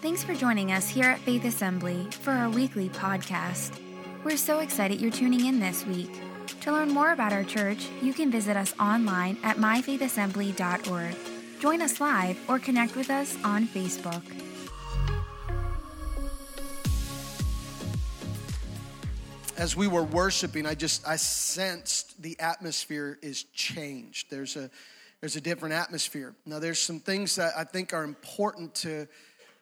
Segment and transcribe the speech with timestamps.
[0.00, 3.80] Thanks for joining us here at Faith Assembly for our weekly podcast.
[4.24, 6.10] We're so excited you're tuning in this week.
[6.60, 11.16] To learn more about our church, you can visit us online at myfaithassembly.org.
[11.60, 14.22] Join us live or connect with us on Facebook.
[19.56, 24.30] as we were worshiping, I just I sensed the atmosphere is changed.
[24.30, 24.70] There's a
[25.20, 26.34] there's a different atmosphere.
[26.44, 29.08] Now there's some things that I think are important to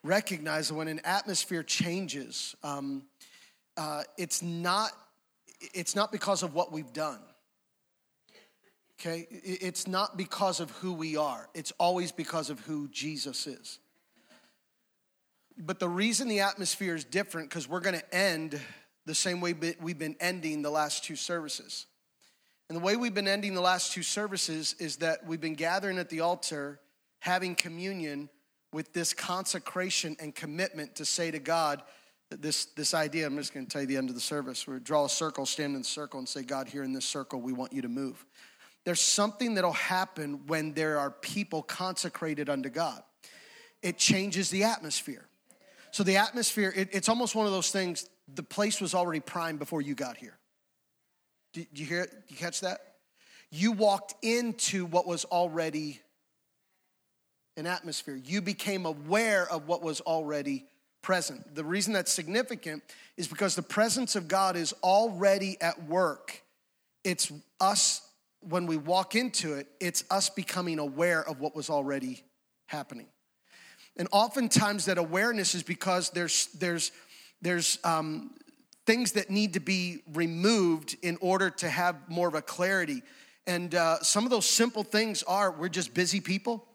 [0.04, 2.54] recognize that when an atmosphere changes.
[2.62, 3.02] Um,
[3.76, 4.92] uh, it's not
[5.72, 7.20] it's not because of what we've done.
[9.00, 11.48] Okay, it's not because of who we are.
[11.54, 13.78] It's always because of who Jesus is.
[15.58, 18.60] But the reason the atmosphere is different because we're going to end
[19.06, 21.86] the same way we've been ending the last two services.
[22.68, 25.98] And the way we've been ending the last two services is that we've been gathering
[25.98, 26.80] at the altar,
[27.20, 28.28] having communion
[28.74, 31.80] with this consecration and commitment to say to God,
[32.30, 34.80] this, this idea, I'm just going to tell you the end of the service, we
[34.80, 37.52] draw a circle, stand in the circle, and say, God, here in this circle, we
[37.52, 38.26] want you to move.
[38.84, 43.02] There's something that'll happen when there are people consecrated unto God.
[43.80, 45.26] It changes the atmosphere.
[45.92, 49.60] So the atmosphere, it, it's almost one of those things the place was already primed
[49.60, 50.36] before you got here.
[51.52, 52.10] Did you hear it?
[52.10, 52.80] Did you catch that?
[53.50, 56.00] You walked into what was already
[57.56, 58.16] an atmosphere.
[58.16, 60.66] You became aware of what was already
[61.02, 61.54] present.
[61.54, 62.82] The reason that's significant
[63.16, 66.42] is because the presence of God is already at work.
[67.04, 67.30] It's
[67.60, 68.00] us,
[68.40, 72.24] when we walk into it, it's us becoming aware of what was already
[72.66, 73.06] happening.
[73.96, 76.90] And oftentimes that awareness is because there's, there's,
[77.42, 78.34] there's um,
[78.86, 83.02] things that need to be removed in order to have more of a clarity.
[83.46, 86.66] And uh, some of those simple things are we're just busy people.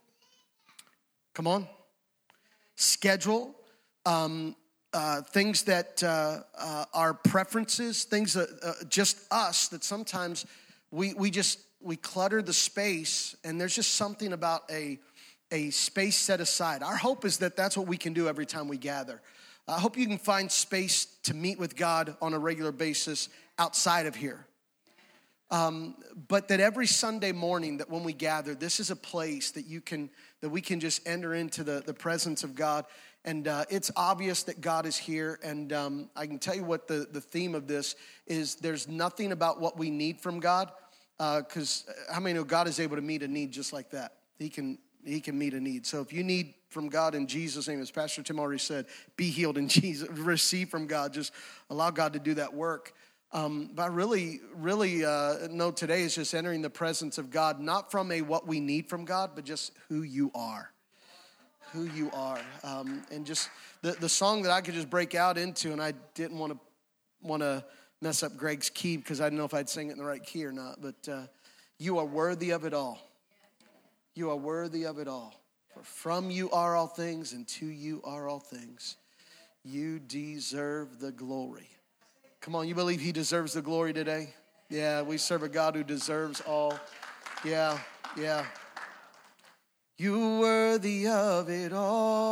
[1.34, 1.68] Come on.
[2.76, 3.54] Schedule,
[4.06, 4.56] um,
[4.92, 10.46] uh, things that uh, uh are preferences, things that uh, just us that sometimes
[10.90, 14.98] we, we just we clutter the space and there's just something about a,
[15.50, 16.82] a space set aside.
[16.82, 19.20] Our hope is that that's what we can do every time we gather.
[19.66, 23.28] I hope you can find space to meet with God on a regular basis
[23.58, 24.46] outside of here.
[25.50, 25.96] Um,
[26.28, 29.80] but that every Sunday morning that when we gather, this is a place that you
[29.80, 30.10] can
[30.40, 32.86] that we can just enter into the, the presence of God.
[33.24, 35.38] And uh, it's obvious that God is here.
[35.42, 37.94] And um, I can tell you what the, the theme of this
[38.26, 40.72] is there's nothing about what we need from God.
[41.18, 44.14] Because uh, how many know God is able to meet a need just like that?
[44.38, 45.86] He can, he can meet a need.
[45.86, 48.86] So if you need from God in Jesus' name, as Pastor Tim already said,
[49.16, 51.32] be healed in Jesus, receive from God, just
[51.68, 52.94] allow God to do that work.
[53.32, 57.60] Um, but I really, really uh, know today is just entering the presence of God,
[57.60, 60.72] not from a what we need from God, but just who you are.
[61.72, 62.40] Who you are.
[62.64, 63.48] Um, and just
[63.82, 66.58] the, the song that I could just break out into, and I didn't want to
[67.22, 67.64] want to
[68.00, 70.24] mess up Greg's key because I didn't know if I'd sing it in the right
[70.24, 71.26] key or not, but uh,
[71.78, 72.98] you are worthy of it all.
[74.14, 75.40] You are worthy of it all.
[75.72, 78.96] For from you are all things, and to you are all things.
[79.64, 81.68] You deserve the glory.
[82.40, 84.34] Come on, you believe He deserves the glory today?
[84.68, 86.78] Yeah, we serve a God who deserves all.
[87.44, 87.78] Yeah,
[88.16, 88.46] yeah.
[89.98, 92.30] You worthy of it all.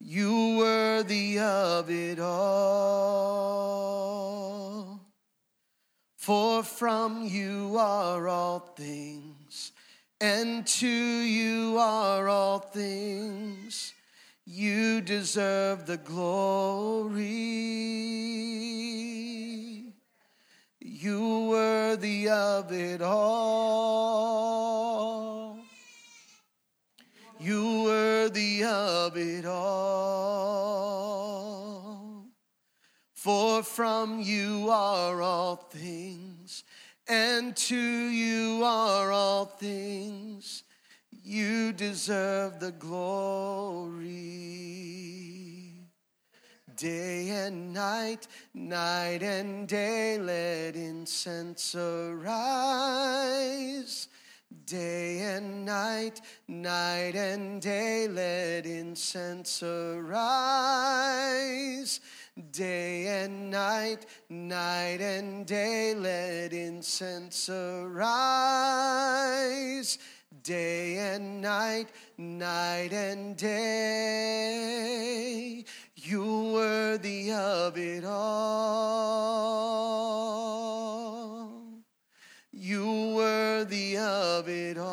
[0.00, 2.60] You worthy of it all.
[6.16, 9.72] For from you are all things
[10.20, 13.94] and to you are all things.
[14.52, 17.20] You deserve the glory.
[20.80, 24.00] You worthy of it all.
[27.38, 29.60] You worthy of it all.
[33.14, 36.64] For from you are all things
[37.06, 40.64] and to you are all things.
[41.30, 44.08] You deserve the glory.
[46.74, 52.88] Day and night, night and day, let incense arise.
[54.66, 60.10] Day and night, night and day, let incense arise.
[62.50, 68.10] Day and night, night and day, let incense arise.
[70.42, 73.56] Day and night, night and day,
[75.96, 79.20] you worthy of it all.
[82.52, 84.90] You worthy of it all.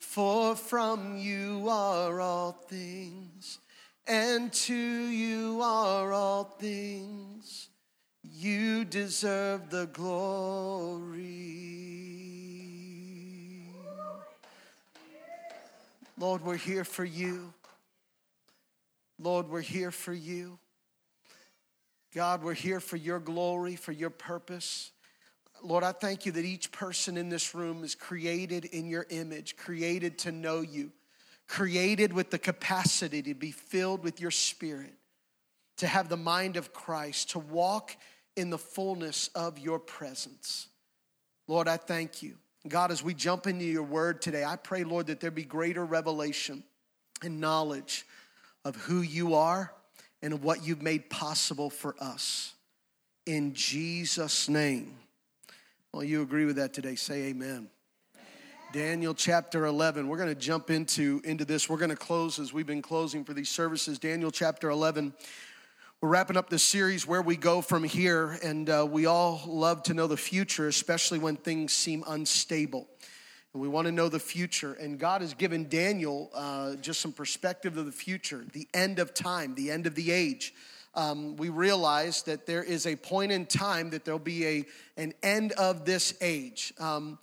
[0.00, 3.60] For from you are all things,
[4.06, 7.37] and to you are all things.
[8.40, 11.24] You deserve the glory.
[16.16, 17.52] Lord, we're here for you.
[19.18, 20.60] Lord, we're here for you.
[22.14, 24.92] God, we're here for your glory, for your purpose.
[25.60, 29.56] Lord, I thank you that each person in this room is created in your image,
[29.56, 30.92] created to know you,
[31.48, 34.94] created with the capacity to be filled with your spirit,
[35.78, 37.96] to have the mind of Christ, to walk
[38.38, 40.68] in the fullness of your presence.
[41.48, 42.36] Lord, I thank you.
[42.68, 45.84] God, as we jump into your word today, I pray, Lord, that there be greater
[45.84, 46.62] revelation
[47.22, 48.06] and knowledge
[48.64, 49.72] of who you are
[50.22, 52.54] and what you've made possible for us.
[53.26, 54.94] In Jesus' name.
[55.92, 56.94] Well, you agree with that today?
[56.94, 57.68] Say amen.
[58.72, 60.06] Daniel chapter 11.
[60.06, 61.68] We're going to jump into, into this.
[61.68, 63.98] We're going to close as we've been closing for these services.
[63.98, 65.14] Daniel chapter 11.
[66.00, 69.82] We're wrapping up this series where we go from here, and uh, we all love
[69.84, 72.86] to know the future, especially when things seem unstable.
[73.52, 74.74] And we want to know the future.
[74.74, 79.12] And God has given Daniel uh, just some perspective of the future, the end of
[79.12, 80.54] time, the end of the age
[80.98, 84.64] um, we realize that there is a point in time that there'll be a,
[84.96, 86.74] an end of this age.
[86.78, 87.18] Um,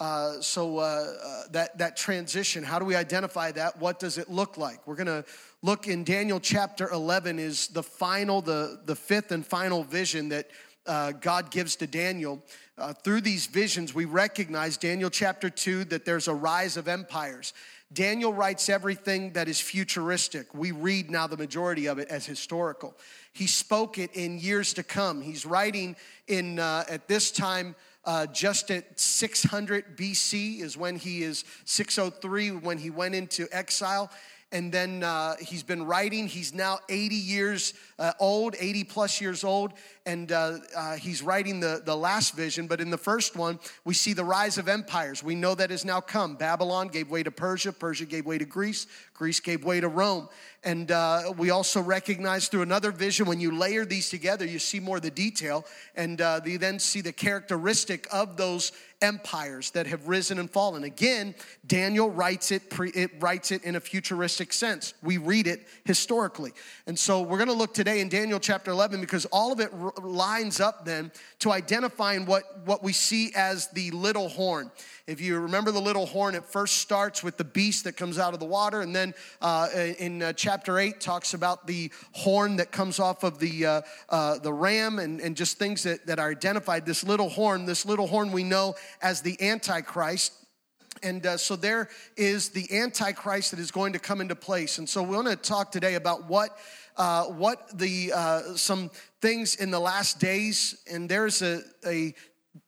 [0.00, 3.80] uh, so uh, uh, that that transition, how do we identify that?
[3.80, 4.86] What does it look like?
[4.86, 5.24] We're going to
[5.62, 10.50] look in Daniel chapter 11 is the final, the the fifth and final vision that
[10.86, 12.42] uh, God gives to Daniel.
[12.76, 17.52] Uh, through these visions, we recognize Daniel chapter 2 that there's a rise of empires.
[17.92, 20.54] Daniel writes everything that is futuristic.
[20.54, 22.94] We read now the majority of it as historical.
[23.32, 25.22] He spoke it in years to come.
[25.22, 25.96] He's writing
[26.26, 27.74] in uh, at this time
[28.04, 34.10] uh, just at 600 BC is when he is 603 when he went into exile
[34.52, 36.26] and then uh, he's been writing.
[36.26, 39.72] He's now 80 years uh, old, 80 plus years old,
[40.06, 42.66] and uh, uh, he's writing the, the last vision.
[42.66, 45.22] But in the first one, we see the rise of empires.
[45.22, 46.36] We know that has now come.
[46.36, 50.28] Babylon gave way to Persia, Persia gave way to Greece, Greece gave way to Rome.
[50.64, 54.80] And uh, we also recognize through another vision, when you layer these together, you see
[54.80, 55.64] more of the detail,
[55.94, 60.84] and uh, you then see the characteristic of those empires that have risen and fallen.
[60.84, 61.34] Again,
[61.66, 64.94] Daniel writes it, pre, it writes it in a futuristic sense.
[65.02, 66.52] We read it historically.
[66.86, 69.70] And so we're going to look today in Daniel chapter 11 because all of it
[69.72, 74.70] r- lines up then to identifying what, what we see as the little horn.
[75.06, 78.34] If you remember the little horn, it first starts with the beast that comes out
[78.34, 79.68] of the water, and then uh,
[79.98, 84.38] in uh, chapter 8 talks about the horn that comes off of the, uh, uh,
[84.38, 86.84] the ram and, and just things that, that are identified.
[86.84, 90.34] This little horn, this little horn we know as the Antichrist.
[91.02, 94.78] And uh, so there is the Antichrist that is going to come into place.
[94.78, 96.58] And so we want to talk today about what,
[96.98, 98.90] uh, what the, uh, some
[99.22, 102.14] things in the last days, and there's a, a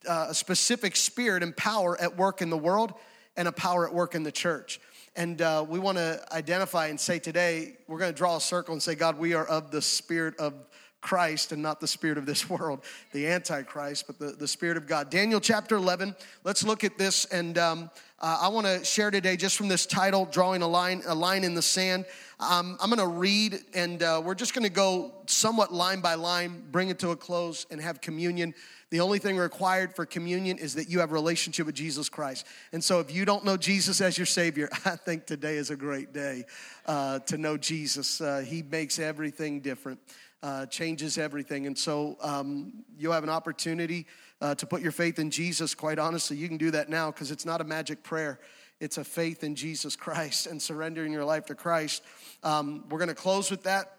[0.09, 2.95] uh, a specific spirit and power at work in the world
[3.37, 4.81] and a power at work in the church.
[5.17, 8.73] And uh, we want to identify and say today, we're going to draw a circle
[8.73, 10.55] and say, God, we are of the spirit of
[11.01, 14.87] Christ and not the spirit of this world, the Antichrist, but the, the spirit of
[14.87, 15.11] God.
[15.11, 17.25] Daniel chapter 11, let's look at this.
[17.27, 17.91] And um,
[18.23, 21.43] uh, I want to share today just from this title, Drawing a Line, a line
[21.43, 22.05] in the Sand.
[22.39, 26.15] Um, I'm going to read, and uh, we're just going to go somewhat line by
[26.15, 28.55] line, bring it to a close, and have communion.
[28.91, 32.47] The only thing required for communion is that you have a relationship with Jesus Christ.
[32.73, 35.77] And so if you don't know Jesus as your Savior, I think today is a
[35.77, 36.45] great day
[36.85, 38.21] uh, to know Jesus.
[38.21, 39.99] Uh, he makes everything different,
[40.43, 41.67] uh, changes everything.
[41.67, 44.07] And so um, you have an opportunity
[44.41, 45.75] uh, to put your faith in Jesus.
[45.75, 48.39] Quite honestly, you can do that now because it's not a magic prayer.
[48.81, 52.03] It's a faith in Jesus Christ and surrendering your life to Christ.
[52.43, 53.97] Um, we're going to close with that.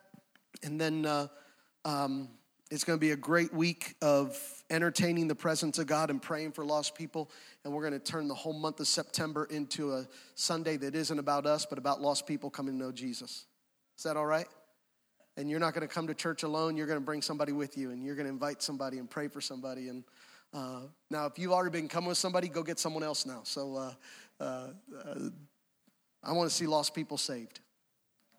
[0.64, 1.28] And then uh,
[1.86, 2.30] um,
[2.72, 6.54] it's going to be a great week of entertaining the presence of God and praying
[6.54, 7.30] for lost people.
[7.64, 11.20] And we're going to turn the whole month of September into a Sunday that isn't
[11.20, 13.46] about us, but about lost people coming to know Jesus.
[13.98, 14.48] Is that all right?
[15.38, 16.76] And you're not going to come to church alone.
[16.76, 19.28] You're going to bring somebody with you, and you're going to invite somebody and pray
[19.28, 19.88] for somebody.
[19.88, 20.04] And
[20.54, 23.42] uh, now, if you've already been coming with somebody, go get someone else now.
[23.44, 23.94] So uh,
[24.40, 24.68] uh,
[25.06, 25.30] uh
[26.24, 27.62] I want to see lost people saved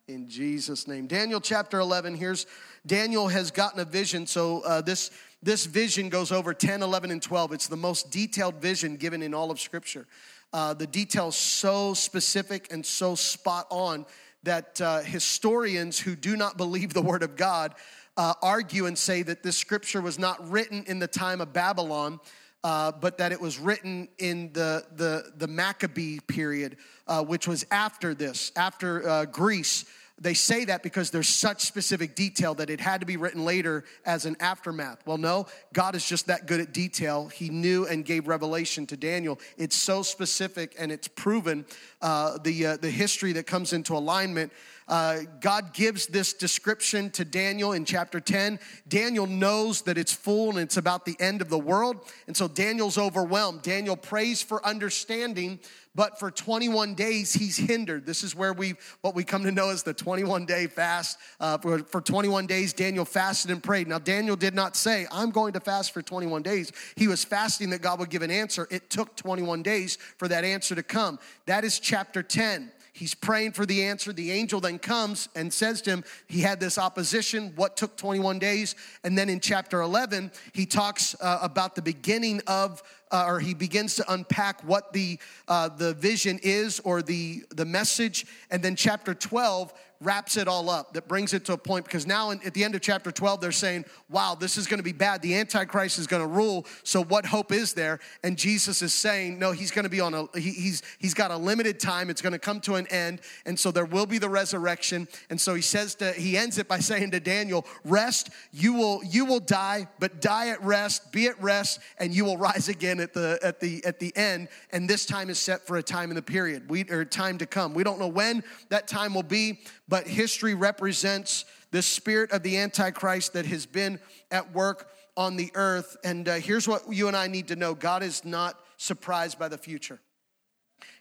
[0.09, 1.07] in Jesus' name.
[1.07, 2.47] Daniel chapter 11, here's
[2.87, 4.27] Daniel has gotten a vision.
[4.27, 5.11] So uh, this,
[5.43, 7.53] this vision goes over 10, 11, and 12.
[7.53, 10.07] It's the most detailed vision given in all of Scripture.
[10.53, 14.05] Uh, the details so specific and so spot on
[14.43, 17.75] that uh, historians who do not believe the Word of God
[18.17, 22.21] uh, argue and say that this Scripture was not written in the time of Babylon.
[22.65, 26.77] uh, but that it was written in the, the, the Maccabee period,
[27.09, 29.85] uh, which was after this, after uh, Greece.
[30.21, 33.83] They say that because there's such specific detail that it had to be written later
[34.07, 35.05] as an aftermath.
[35.05, 37.27] Well, no, God is just that good at detail.
[37.27, 39.41] He knew and gave revelation to Daniel.
[39.57, 41.65] It's so specific and it's proven
[42.01, 44.53] uh, the, uh, the history that comes into alignment
[44.93, 48.61] uh, God gives this description to Daniel in chapter 10.
[48.87, 51.97] Daniel knows that it's full and it's about the end of the world.
[52.27, 53.63] And so Daniel's overwhelmed.
[53.63, 55.61] Daniel prays for understanding,
[55.95, 58.05] but for 21 days he's hindered.
[58.05, 61.17] This is where we, what we come to know as the 21 day fast.
[61.41, 63.89] Uh, for, for 21 days, Daniel fasted and prayed.
[63.89, 66.71] Now, Daniel did not say, I'm going to fast for 21 days.
[66.97, 68.69] He was fasting that God would give an answer.
[68.71, 71.19] It took 21 days for that answer to come.
[71.47, 72.71] That is chapter 10.
[73.03, 74.13] He's praying for the answer.
[74.13, 77.53] The angel then comes and says to him, He had this opposition.
[77.57, 78.77] What took 21 days?
[79.03, 82.81] And then in chapter 11, he talks uh, about the beginning of,
[83.11, 85.19] uh, or he begins to unpack what the,
[85.49, 88.25] uh, the vision is or the, the message.
[88.53, 92.07] And then chapter 12 wraps it all up, that brings it to a point because
[92.07, 94.85] now in, at the end of chapter 12, they're saying, wow, this is going to
[94.85, 95.23] be bad.
[95.23, 96.67] The Antichrist is going to rule.
[96.83, 98.01] So what hope is there?
[98.23, 101.31] And Jesus is saying, no, he's going to be on a, he, he's, he's got
[101.31, 102.11] a limited time.
[102.11, 103.21] It's going to come to an end.
[103.47, 105.09] And so there will be the resurrection.
[105.31, 109.03] And so he says to, he ends it by saying to Daniel, rest, you will,
[109.05, 113.01] you will die, but die at rest, be at rest, and you will rise again
[113.01, 114.49] at the, at the, at the end.
[114.71, 117.47] And this time is set for a time in the period, we, or time to
[117.47, 117.75] come.
[117.75, 119.61] We don't know when that time will be,
[119.93, 125.51] but history represents the spirit of the Antichrist that has been at work on the
[125.55, 125.99] earth.
[126.03, 129.49] And uh, here's what you and I need to know God is not surprised by
[129.49, 130.01] the future.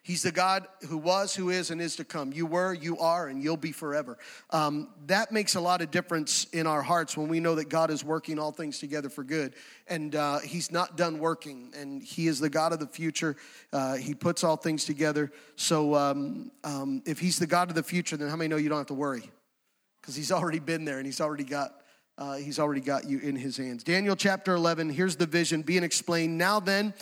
[0.04, 2.34] He's the God who was, who is, and is to come.
[2.34, 4.18] You were, you are, and you'll be forever.
[4.50, 7.92] Um, that makes a lot of difference in our hearts when we know that God
[7.92, 9.54] is working all things together for good.
[9.88, 13.36] And uh, He's not done working, and He is the God of the future.
[13.72, 15.32] Uh, he puts all things together.
[15.56, 18.70] So um, um, if He's the God of the future, then how many know you
[18.70, 19.30] don't have to worry?
[20.02, 21.76] Because He's already been there and He's already got.
[22.18, 23.84] Uh, he's already got you in his hands.
[23.84, 26.38] Daniel chapter 11, here's the vision being explained.
[26.38, 26.94] Now then,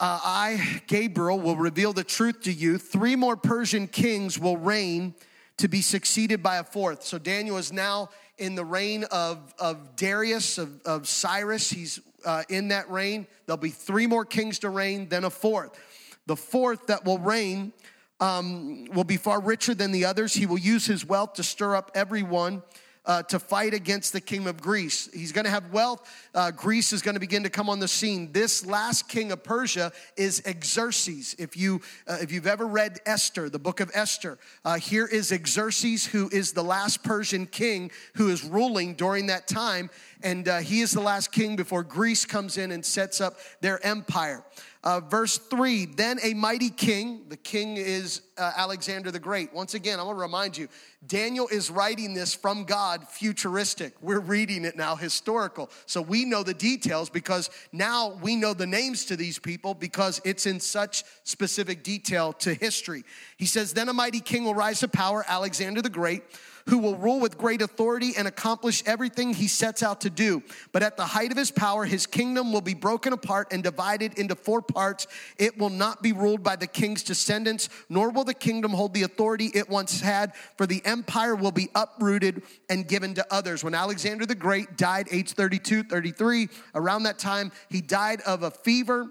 [0.00, 2.78] uh, I, Gabriel, will reveal the truth to you.
[2.78, 5.14] Three more Persian kings will reign
[5.58, 7.04] to be succeeded by a fourth.
[7.04, 11.68] So Daniel is now in the reign of, of Darius, of, of Cyrus.
[11.68, 13.26] He's uh, in that reign.
[13.44, 15.78] There'll be three more kings to reign, then a fourth.
[16.24, 17.74] The fourth that will reign
[18.20, 20.32] um, will be far richer than the others.
[20.32, 22.62] He will use his wealth to stir up everyone
[23.06, 25.08] uh, to fight against the king of Greece.
[25.12, 26.08] He's going to have wealth.
[26.34, 28.32] Uh, Greece is going to begin to come on the scene.
[28.32, 31.34] This last king of Persia is Xerxes.
[31.38, 35.28] If you uh, if you've ever read Esther, the book of Esther, uh, here is
[35.28, 39.90] Xerxes, who is the last Persian king who is ruling during that time,
[40.22, 43.84] and uh, he is the last king before Greece comes in and sets up their
[43.84, 44.44] empire.
[44.82, 49.52] Uh, verse 3 Then a mighty king, the king is uh, Alexander the Great.
[49.52, 50.68] Once again, I want to remind you,
[51.06, 53.92] Daniel is writing this from God futuristic.
[54.00, 55.70] We're reading it now historical.
[55.84, 60.20] So we know the details because now we know the names to these people because
[60.24, 63.04] it's in such specific detail to history.
[63.36, 66.22] He says, Then a mighty king will rise to power, Alexander the Great
[66.70, 70.40] who will rule with great authority and accomplish everything he sets out to do.
[70.70, 74.16] But at the height of his power, his kingdom will be broken apart and divided
[74.16, 75.08] into four parts.
[75.36, 79.02] It will not be ruled by the king's descendants, nor will the kingdom hold the
[79.02, 83.64] authority it once had, for the empire will be uprooted and given to others.
[83.64, 88.50] When Alexander the Great died, age 32, 33, around that time, he died of a
[88.52, 89.10] fever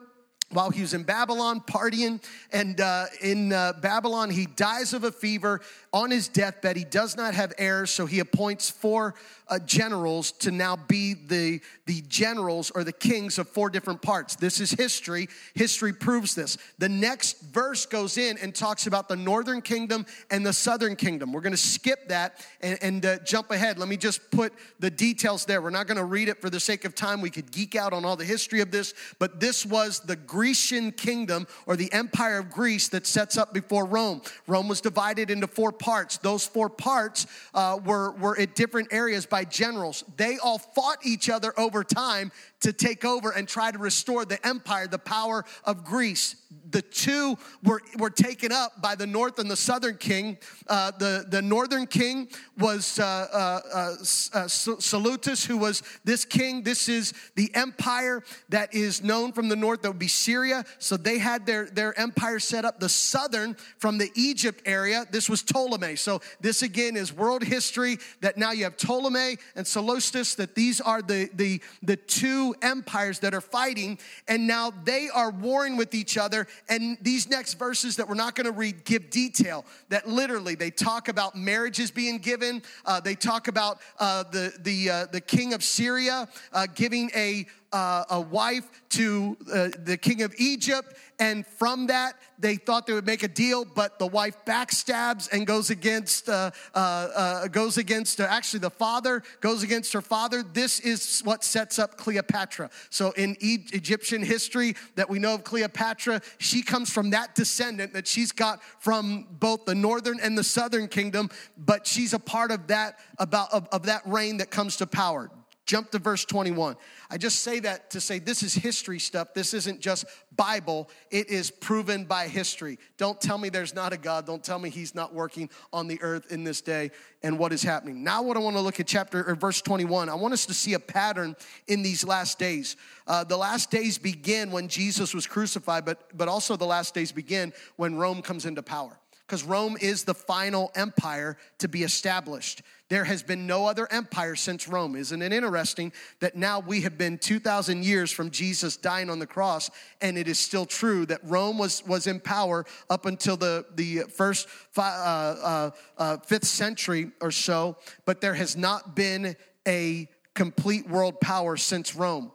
[0.52, 2.24] while he was in Babylon partying.
[2.52, 5.62] And uh, in uh, Babylon, he dies of a fever
[5.94, 6.76] on his deathbed.
[6.76, 9.16] He does not have heirs, so he appoints four
[9.48, 14.36] uh, generals to now be the, the generals or the kings of four different parts.
[14.36, 15.28] This is history.
[15.56, 16.58] History proves this.
[16.78, 21.34] The next verse goes in and talks about the northern kingdom and the southern kingdom.
[21.34, 23.80] We're going to skip that and, and uh, jump ahead.
[23.80, 25.62] Let me just put the details there.
[25.62, 27.22] We're not going to read it for the sake of time.
[27.22, 30.94] We could geek out on all the history of this, but this was the Grecian
[30.94, 34.22] kingdom or the empire of Greece that sets up before Rome.
[34.48, 36.18] Rome was divided into four parts.
[36.18, 40.06] Those four parts uh, were, were at different areas by generals.
[40.16, 42.32] They all fought each other over time
[42.62, 46.36] to take over and try to restore the empire, the power of Greece.
[46.72, 50.38] The two were, were taken up by the north and the southern king.
[50.68, 53.96] Uh, the, the northern king was uh, uh, uh,
[54.34, 56.64] uh Seleucus, who was this king.
[56.64, 60.66] This is the empire that is known from the north, that would be Syria.
[60.80, 62.80] So they had their, their empire set up.
[62.80, 65.96] The southern, from the Egypt area, this was Ptolemy.
[65.96, 70.82] So this again is world history that now you have Ptolemy and Seleucus, that these
[70.82, 75.94] are the, the, the two empires that are fighting, and now they are warring with
[75.94, 76.48] each other.
[76.68, 80.72] And these next verses that we're not going to read give detail that literally they
[80.72, 82.62] talk about marriages being given.
[82.86, 87.46] Uh, they talk about uh, the the uh, the king of Syria uh, giving a
[87.72, 90.96] uh, a wife to uh, the king of Egypt.
[91.20, 95.46] And from that, they thought they would make a deal, but the wife backstabs and
[95.46, 100.42] goes against, uh, uh, uh goes against, actually the father goes against her father.
[100.42, 102.70] This is what sets up Cleopatra.
[102.90, 107.94] So in e- Egyptian history that we know of Cleopatra, she comes from that descendant
[107.94, 112.52] that she's got from both the northern and the southern kingdom, but she's a part
[112.52, 115.30] of that, about, of, of that reign that comes to power.
[115.70, 116.76] Jump to verse 21.
[117.12, 119.36] I just say that to say this is history stuff.
[119.36, 122.80] This isn't just Bible, it is proven by history.
[122.98, 124.26] Don't tell me there's not a God.
[124.26, 126.90] Don't tell me he's not working on the earth in this day
[127.22, 128.04] and what is happening.
[128.04, 130.56] Now, what I want to look at chapter or verse 21, I want us to
[130.56, 131.36] see a pattern
[131.68, 132.76] in these last days.
[133.06, 137.12] Uh, the last days begin when Jesus was crucified, but, but also the last days
[137.12, 138.98] begin when Rome comes into power
[139.30, 142.64] because Rome is the final empire to be established.
[142.90, 144.96] There has been no other empire since Rome.
[144.96, 149.28] Isn't it interesting that now we have been 2,000 years from Jesus dying on the
[149.28, 149.70] cross,
[150.02, 154.02] and it is still true that Rome was, was in power up until the, the
[154.16, 159.36] first uh, uh, uh, fifth century or so, but there has not been
[159.68, 162.32] a complete world power since Rome.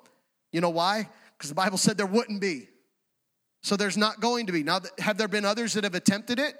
[0.52, 1.08] You know why?
[1.36, 2.68] Because the Bible said there wouldn't be.
[3.64, 4.62] So there's not going to be.
[4.62, 6.54] Now, have there been others that have attempted it?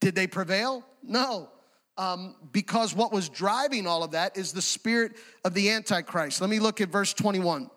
[0.00, 0.86] Did they prevail?
[1.02, 1.50] No.
[1.98, 6.40] Um, because what was driving all of that is the spirit of the Antichrist.
[6.40, 7.68] Let me look at verse 21.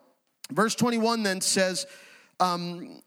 [0.52, 1.88] Verse 21 then says,
[2.40, 3.02] um,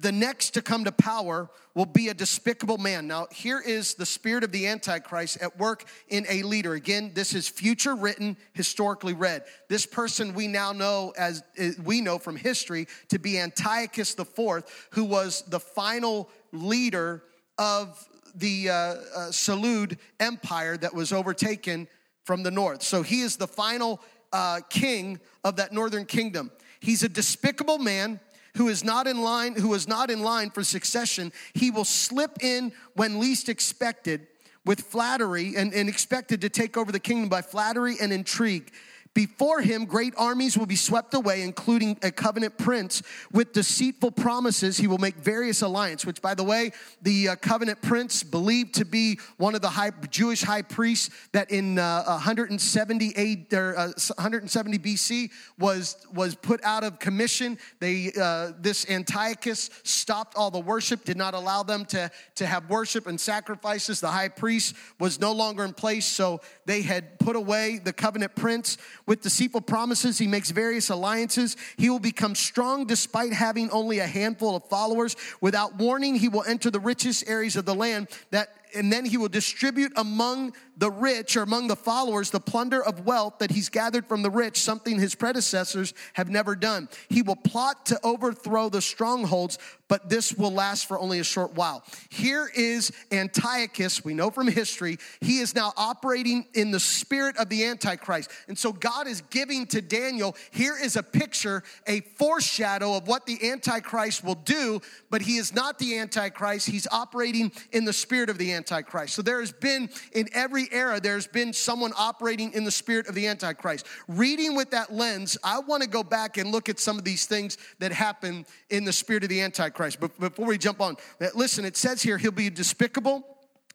[0.00, 3.06] the next to come to power will be a despicable man.
[3.06, 6.74] Now, here is the spirit of the Antichrist at work in a leader.
[6.74, 9.44] Again, this is future written, historically read.
[9.68, 14.64] This person we now know as eh, we know from history to be Antiochus IV,
[14.92, 17.22] who was the final leader
[17.58, 18.74] of the uh,
[19.16, 19.86] uh,
[20.20, 21.88] Empire that was overtaken
[22.24, 22.82] from the north.
[22.82, 24.00] So he is the final
[24.32, 26.50] uh, king of that northern kingdom.
[26.80, 28.20] He's a despicable man
[28.56, 32.42] who is not in line who is not in line for succession he will slip
[32.42, 34.26] in when least expected
[34.64, 38.72] with flattery and, and expected to take over the kingdom by flattery and intrigue
[39.12, 43.02] before him, great armies will be swept away, including a covenant prince.
[43.32, 46.70] With deceitful promises, he will make various alliances, which, by the way,
[47.02, 51.50] the uh, covenant prince believed to be one of the high, Jewish high priests that
[51.50, 57.58] in uh, 170, AD, or, uh, 170 BC was, was put out of commission.
[57.80, 62.70] They, uh, this Antiochus stopped all the worship, did not allow them to, to have
[62.70, 63.98] worship and sacrifices.
[63.98, 68.36] The high priest was no longer in place, so they had put away the covenant
[68.36, 68.78] prince.
[69.06, 71.56] With deceitful promises, he makes various alliances.
[71.76, 75.16] He will become strong despite having only a handful of followers.
[75.40, 79.16] Without warning, he will enter the richest areas of the land that and then he
[79.16, 83.68] will distribute among the rich or among the followers the plunder of wealth that he's
[83.68, 86.88] gathered from the rich, something his predecessors have never done.
[87.08, 91.54] He will plot to overthrow the strongholds, but this will last for only a short
[91.54, 91.84] while.
[92.08, 97.50] Here is Antiochus, we know from history, he is now operating in the spirit of
[97.50, 98.30] the Antichrist.
[98.48, 103.26] And so God is giving to Daniel, here is a picture, a foreshadow of what
[103.26, 104.80] the Antichrist will do,
[105.10, 108.59] but he is not the Antichrist, he's operating in the spirit of the Antichrist.
[108.60, 109.14] Antichrist.
[109.14, 113.14] So there has been, in every era, there's been someone operating in the spirit of
[113.14, 113.86] the Antichrist.
[114.06, 117.24] Reading with that lens, I want to go back and look at some of these
[117.24, 119.98] things that happen in the spirit of the Antichrist.
[119.98, 120.96] But before we jump on,
[121.34, 123.24] listen, it says here, he'll be despicable,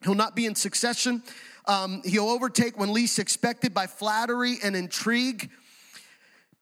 [0.04, 1.22] he'll not be in succession,
[1.66, 5.50] um, he'll overtake when least expected by flattery and intrigue.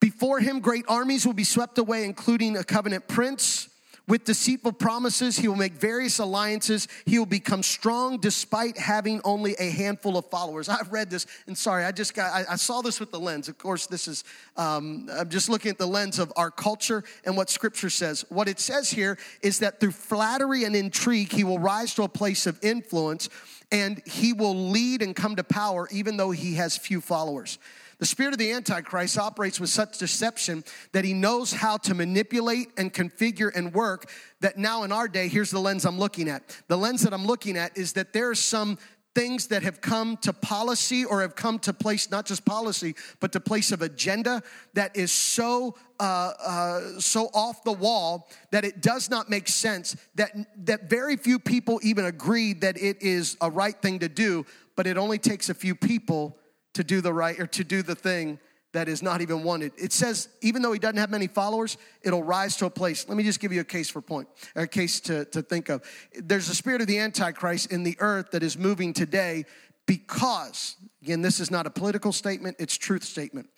[0.00, 3.68] Before him, great armies will be swept away, including a covenant prince.
[4.06, 6.88] With deceitful promises, he will make various alliances.
[7.06, 10.68] He will become strong despite having only a handful of followers.
[10.68, 13.48] I've read this, and sorry, I just got, I, I saw this with the lens.
[13.48, 14.22] Of course, this is,
[14.58, 18.26] um, I'm just looking at the lens of our culture and what scripture says.
[18.28, 22.08] What it says here is that through flattery and intrigue, he will rise to a
[22.08, 23.30] place of influence
[23.72, 27.58] and he will lead and come to power even though he has few followers.
[27.98, 32.68] The spirit of the Antichrist operates with such deception that he knows how to manipulate
[32.76, 34.10] and configure and work.
[34.40, 36.42] That now, in our day, here's the lens I'm looking at.
[36.68, 38.78] The lens that I'm looking at is that there are some
[39.14, 43.30] things that have come to policy or have come to place not just policy but
[43.32, 44.42] to place of agenda
[44.74, 49.96] that is so uh, uh, so off the wall that it does not make sense
[50.16, 54.44] that that very few people even agree that it is a right thing to do
[54.74, 56.36] but it only takes a few people
[56.74, 58.38] to do the right or to do the thing
[58.74, 59.72] that is not even wanted.
[59.78, 63.08] It says, even though he doesn't have many followers, it'll rise to a place.
[63.08, 65.82] Let me just give you a case for point, a case to, to think of.
[66.14, 69.46] There's a spirit of the Antichrist in the earth that is moving today
[69.86, 73.48] because, again, this is not a political statement, it's truth statement.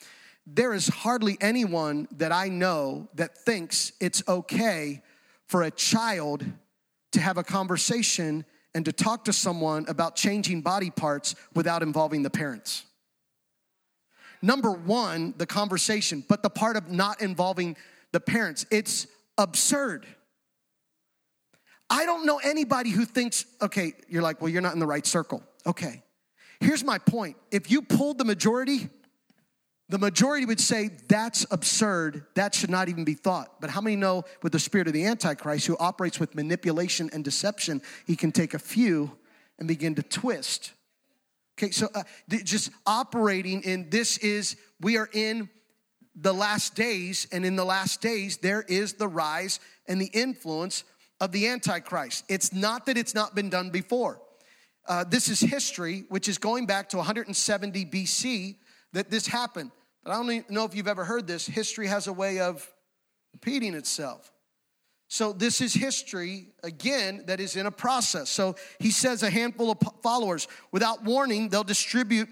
[0.47, 5.03] There is hardly anyone that I know that thinks it's okay
[5.47, 6.45] for a child
[7.13, 12.23] to have a conversation and to talk to someone about changing body parts without involving
[12.23, 12.85] the parents
[14.43, 17.77] number one, the conversation, but the part of not involving
[18.13, 18.67] the parents.
[18.71, 19.07] It's
[19.39, 20.07] absurd.
[21.89, 25.07] I don't know anybody who thinks, okay, you're like, well, you're not in the right
[25.07, 25.43] circle.
[25.67, 26.03] Okay.
[26.61, 27.37] Here's my point.
[27.51, 28.89] If you pulled the majority,
[29.89, 32.25] the majority would say that's absurd.
[32.35, 33.61] That should not even be thought.
[33.61, 37.23] But how many know with the spirit of the Antichrist who operates with manipulation and
[37.23, 39.13] deception, he can take a few
[39.59, 40.73] and begin to twist
[41.59, 45.49] Okay, so uh, just operating in this is, we are in
[46.15, 50.85] the last days, and in the last days, there is the rise and the influence
[51.21, 52.25] of the Antichrist.
[52.29, 54.21] It's not that it's not been done before.
[54.87, 58.57] Uh, this is history, which is going back to 170 BC
[58.93, 59.71] that this happened.
[60.05, 61.47] But I don't know if you've ever heard this.
[61.47, 62.71] History has a way of
[63.33, 64.31] repeating itself.
[65.09, 68.29] So, this is history, again, that is in a process.
[68.29, 72.29] So, he says a handful of followers, without warning, they'll distribute.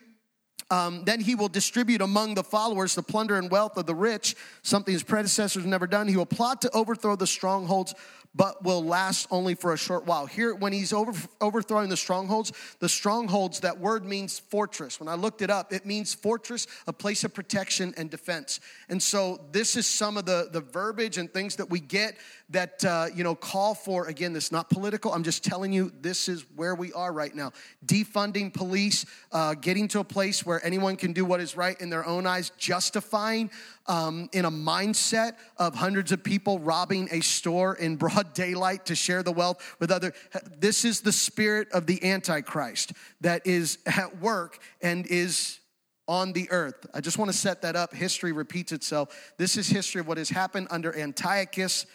[0.70, 4.35] Um, then he will distribute among the followers the plunder and wealth of the rich,
[4.62, 6.09] something his predecessors never done.
[6.09, 7.94] He will plot to overthrow the strongholds
[8.35, 10.27] but will last only for a short while.
[10.27, 14.98] Here, when he's over, overthrowing the strongholds, the strongholds, that word means fortress.
[14.98, 18.61] When I looked it up, it means fortress, a place of protection and defense.
[18.88, 22.16] And so, this is some of the, the verbiage and things that we get
[22.50, 25.12] that, uh, you know, call for, again, this is not political.
[25.12, 27.53] I'm just telling you, this is where we are right now.
[27.87, 31.90] Defunding police, uh, getting to a place where anyone can do what is right in
[31.90, 33.51] their own eyes, justifying
[33.87, 38.95] um, in a mindset of hundreds of people robbing a store in broad daylight to
[38.95, 40.12] share the wealth with other.
[40.59, 45.59] This is the spirit of the Antichrist that is at work and is
[46.07, 46.87] on the earth.
[46.93, 47.95] I just want to set that up.
[47.95, 49.35] History repeats itself.
[49.38, 51.87] This is history of what has happened under Antiochus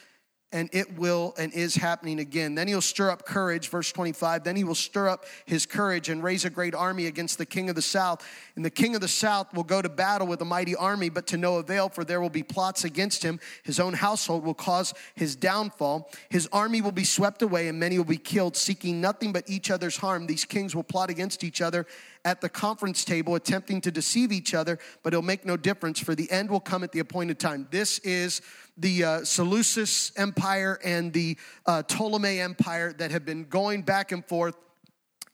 [0.51, 2.55] and it will and is happening again.
[2.55, 4.43] Then he'll stir up courage, verse 25.
[4.43, 7.69] Then he will stir up his courage and raise a great army against the king
[7.69, 8.25] of the south.
[8.55, 11.27] And the king of the south will go to battle with a mighty army, but
[11.27, 13.39] to no avail, for there will be plots against him.
[13.63, 16.11] His own household will cause his downfall.
[16.29, 19.69] His army will be swept away, and many will be killed, seeking nothing but each
[19.69, 20.25] other's harm.
[20.25, 21.85] These kings will plot against each other
[22.25, 26.15] at the conference table, attempting to deceive each other, but it'll make no difference, for
[26.15, 27.67] the end will come at the appointed time.
[27.71, 28.41] This is
[28.77, 34.25] the uh, Seleucus Empire and the uh, Ptolemy Empire that have been going back and
[34.25, 34.55] forth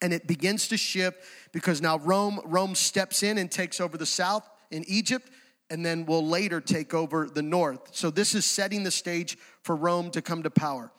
[0.01, 4.05] and it begins to shift because now Rome Rome steps in and takes over the
[4.05, 5.29] south in Egypt
[5.69, 7.95] and then will later take over the north.
[7.95, 10.91] So this is setting the stage for Rome to come to power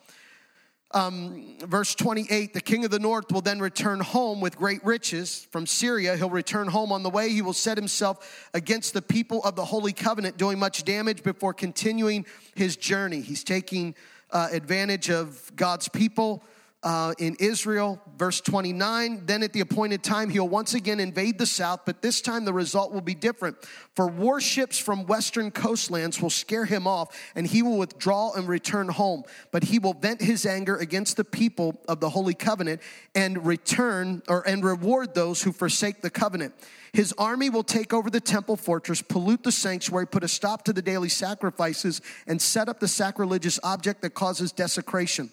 [0.91, 5.47] um, verse 28 the king of the north will then return home with great riches
[5.51, 6.15] from Syria.
[6.15, 7.29] He'll return home on the way.
[7.29, 11.53] He will set himself against the people of the Holy Covenant, doing much damage before
[11.53, 13.21] continuing his journey.
[13.21, 13.95] He's taking
[14.31, 16.43] uh, advantage of God's people
[16.83, 18.01] uh, in Israel.
[18.17, 22.21] Verse 29 Then at the appointed time, he'll once again invade the south, but this
[22.21, 23.57] time the result will be different.
[23.95, 28.89] For warships from western coastlands will scare him off, and he will withdraw and return
[28.89, 29.23] home.
[29.51, 32.81] But he will vent his anger against the people of the Holy Covenant
[33.15, 36.53] and return or and reward those who forsake the covenant.
[36.93, 40.73] His army will take over the temple fortress, pollute the sanctuary, put a stop to
[40.73, 45.31] the daily sacrifices, and set up the sacrilegious object that causes desecration.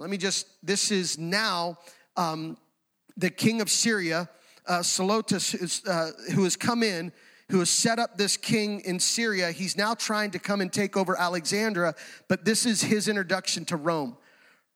[0.00, 1.76] Let me just, this is now
[2.16, 2.56] um,
[3.16, 4.28] the king of Syria,
[4.64, 7.12] uh, Seleucus, uh, who has come in,
[7.50, 9.50] who has set up this king in Syria.
[9.50, 11.96] He's now trying to come and take over Alexandria,
[12.28, 14.16] but this is his introduction to Rome.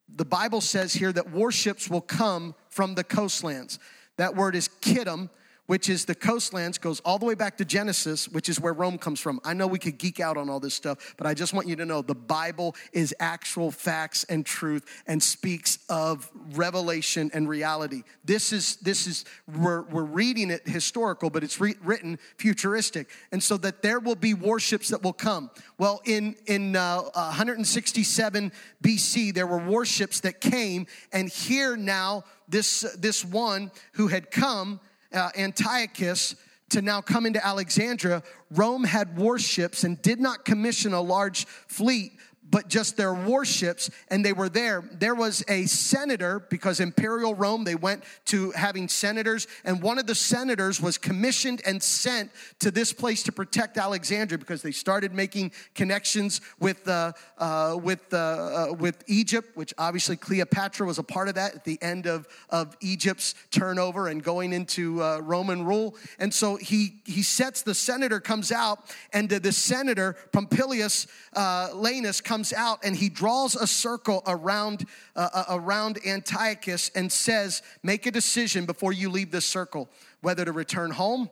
[0.09, 3.79] The Bible says here that warships will come from the coastlands.
[4.17, 5.31] That word is kittim,
[5.73, 8.99] which is the coastlands, goes all the way back to Genesis, which is where Rome
[8.99, 9.41] comes from.
[9.43, 11.77] I know we could geek out on all this stuff, but I just want you
[11.77, 18.03] to know the Bible is actual facts and truth and speaks of revelation and reality.
[18.23, 19.25] This is, this is
[19.61, 23.09] we're, we're reading it historical, but it's re- written futuristic.
[23.33, 25.51] And so that there will be warships that will come.
[25.79, 28.53] Well, in, in uh, 167
[28.85, 34.79] BC, there were warships that came, and here now, this, this one who had come
[35.15, 36.37] uh, Antiochus
[36.71, 42.13] to now come into Alexandria, Rome had warships and did not commission a large fleet,
[42.53, 44.85] but just their warships, and they were there.
[44.93, 50.07] There was a senator, because Imperial Rome, they went to having senators, and one of
[50.07, 55.15] the senators was commissioned and sent to this place to protect Alexandria because they started
[55.15, 61.03] making connections with, uh, uh, with, uh, uh with Egypt, which obviously Cleopatra was a
[61.03, 65.65] part of that at the end of, of Egypt's turnover and going into uh, Roman
[65.65, 65.97] rule.
[66.19, 72.23] And so he, he sets the senator comes out, and the senator, Pompilius uh, Laenas,
[72.23, 78.07] comes out and he draws a circle around, uh, uh, around Antiochus and says, Make
[78.07, 79.91] a decision before you leave this circle
[80.23, 81.29] whether to return home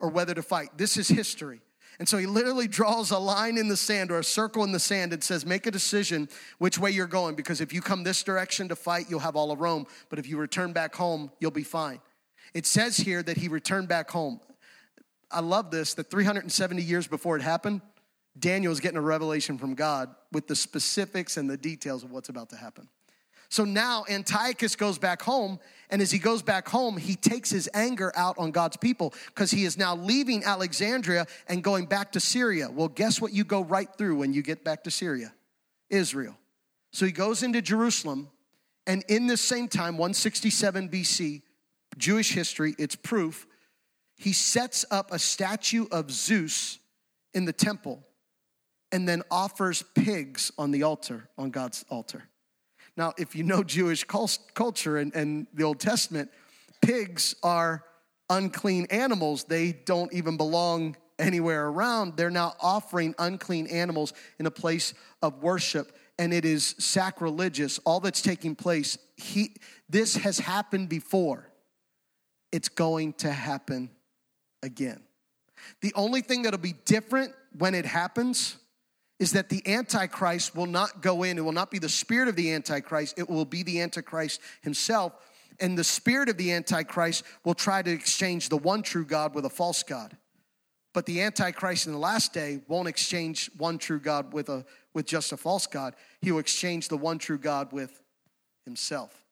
[0.00, 0.70] or whether to fight.
[0.78, 1.60] This is history.
[1.98, 4.78] And so he literally draws a line in the sand or a circle in the
[4.78, 8.22] sand and says, Make a decision which way you're going, because if you come this
[8.22, 9.86] direction to fight, you'll have all of Rome.
[10.08, 12.00] But if you return back home, you'll be fine.
[12.54, 14.40] It says here that he returned back home.
[15.30, 17.82] I love this that 370 years before it happened,
[18.38, 22.28] Daniel is getting a revelation from God with the specifics and the details of what's
[22.28, 22.88] about to happen.
[23.50, 27.68] So now Antiochus goes back home, and as he goes back home, he takes his
[27.72, 32.20] anger out on God's people because he is now leaving Alexandria and going back to
[32.20, 32.70] Syria.
[32.70, 35.32] Well, guess what you go right through when you get back to Syria?
[35.88, 36.36] Israel.
[36.92, 38.28] So he goes into Jerusalem,
[38.86, 41.42] and in this same time, 167 BC,
[41.96, 43.46] Jewish history, it's proof,
[44.16, 46.78] he sets up a statue of Zeus
[47.32, 48.02] in the temple
[48.92, 52.24] and then offers pigs on the altar, on God's altar.
[52.96, 56.30] Now, if you know Jewish culture and, and the Old Testament,
[56.80, 57.84] pigs are
[58.28, 59.44] unclean animals.
[59.44, 62.16] They don't even belong anywhere around.
[62.16, 67.78] They're now offering unclean animals in a place of worship, and it is sacrilegious.
[67.84, 69.54] All that's taking place, he,
[69.88, 71.48] this has happened before.
[72.50, 73.90] It's going to happen
[74.62, 75.02] again.
[75.82, 78.56] The only thing that'll be different when it happens
[79.18, 81.38] is that the Antichrist will not go in.
[81.38, 85.12] It will not be the spirit of the Antichrist, it will be the Antichrist himself.
[85.60, 89.44] And the spirit of the Antichrist will try to exchange the one true God with
[89.44, 90.16] a false God.
[90.94, 95.06] But the Antichrist in the last day won't exchange one true God with, a, with
[95.06, 95.94] just a false God.
[96.20, 98.00] He will exchange the one true God with
[98.64, 99.24] himself.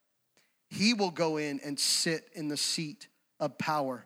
[0.69, 4.05] He will go in and sit in the seat of power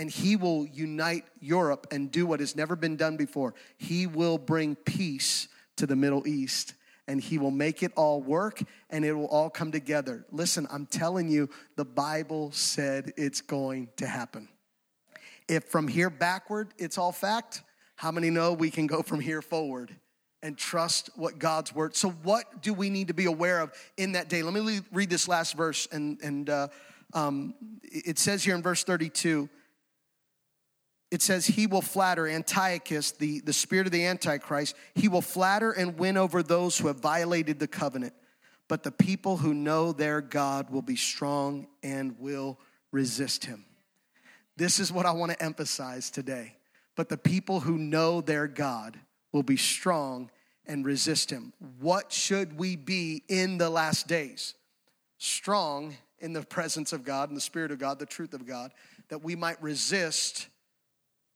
[0.00, 3.54] and he will unite Europe and do what has never been done before.
[3.76, 6.72] He will bring peace to the Middle East
[7.06, 10.24] and he will make it all work and it will all come together.
[10.32, 14.48] Listen, I'm telling you, the Bible said it's going to happen.
[15.48, 17.62] If from here backward it's all fact,
[17.96, 19.94] how many know we can go from here forward?
[20.42, 21.94] and trust what God's word.
[21.94, 24.42] So, what do we need to be aware of in that day?
[24.42, 26.68] Let me read this last verse, and and uh,
[27.12, 29.50] um, it says here in verse thirty-two
[31.10, 35.72] it says he will flatter Antiochus, the, the spirit of the Antichrist, he will flatter
[35.72, 38.14] and win over those who have violated the covenant.
[38.68, 42.60] But the people who know their God will be strong and will
[42.92, 43.64] resist him.
[44.56, 46.56] This is what I want to emphasize today.
[46.94, 48.98] But the people who know their God
[49.32, 50.30] will be strong
[50.66, 51.52] and resist him.
[51.80, 54.54] What should we be in the last days?
[55.18, 58.70] Strong in the presence of God and the Spirit of God, the truth of God,
[59.08, 60.48] that we might resist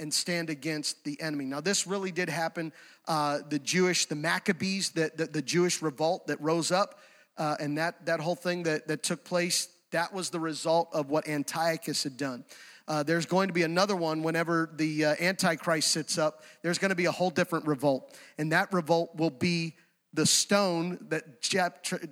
[0.01, 1.45] and stand against the enemy.
[1.45, 2.73] Now, this really did happen.
[3.07, 6.99] Uh, the Jewish, the Maccabees, the, the, the Jewish revolt that rose up,
[7.39, 11.11] uh, and that, that whole thing that, that took place, that was the result of
[11.11, 12.45] what Antiochus had done.
[12.87, 16.43] Uh, there's going to be another one whenever the uh, Antichrist sits up.
[16.63, 18.15] There's going to be a whole different revolt.
[18.37, 19.75] And that revolt will be
[20.13, 21.41] the stone that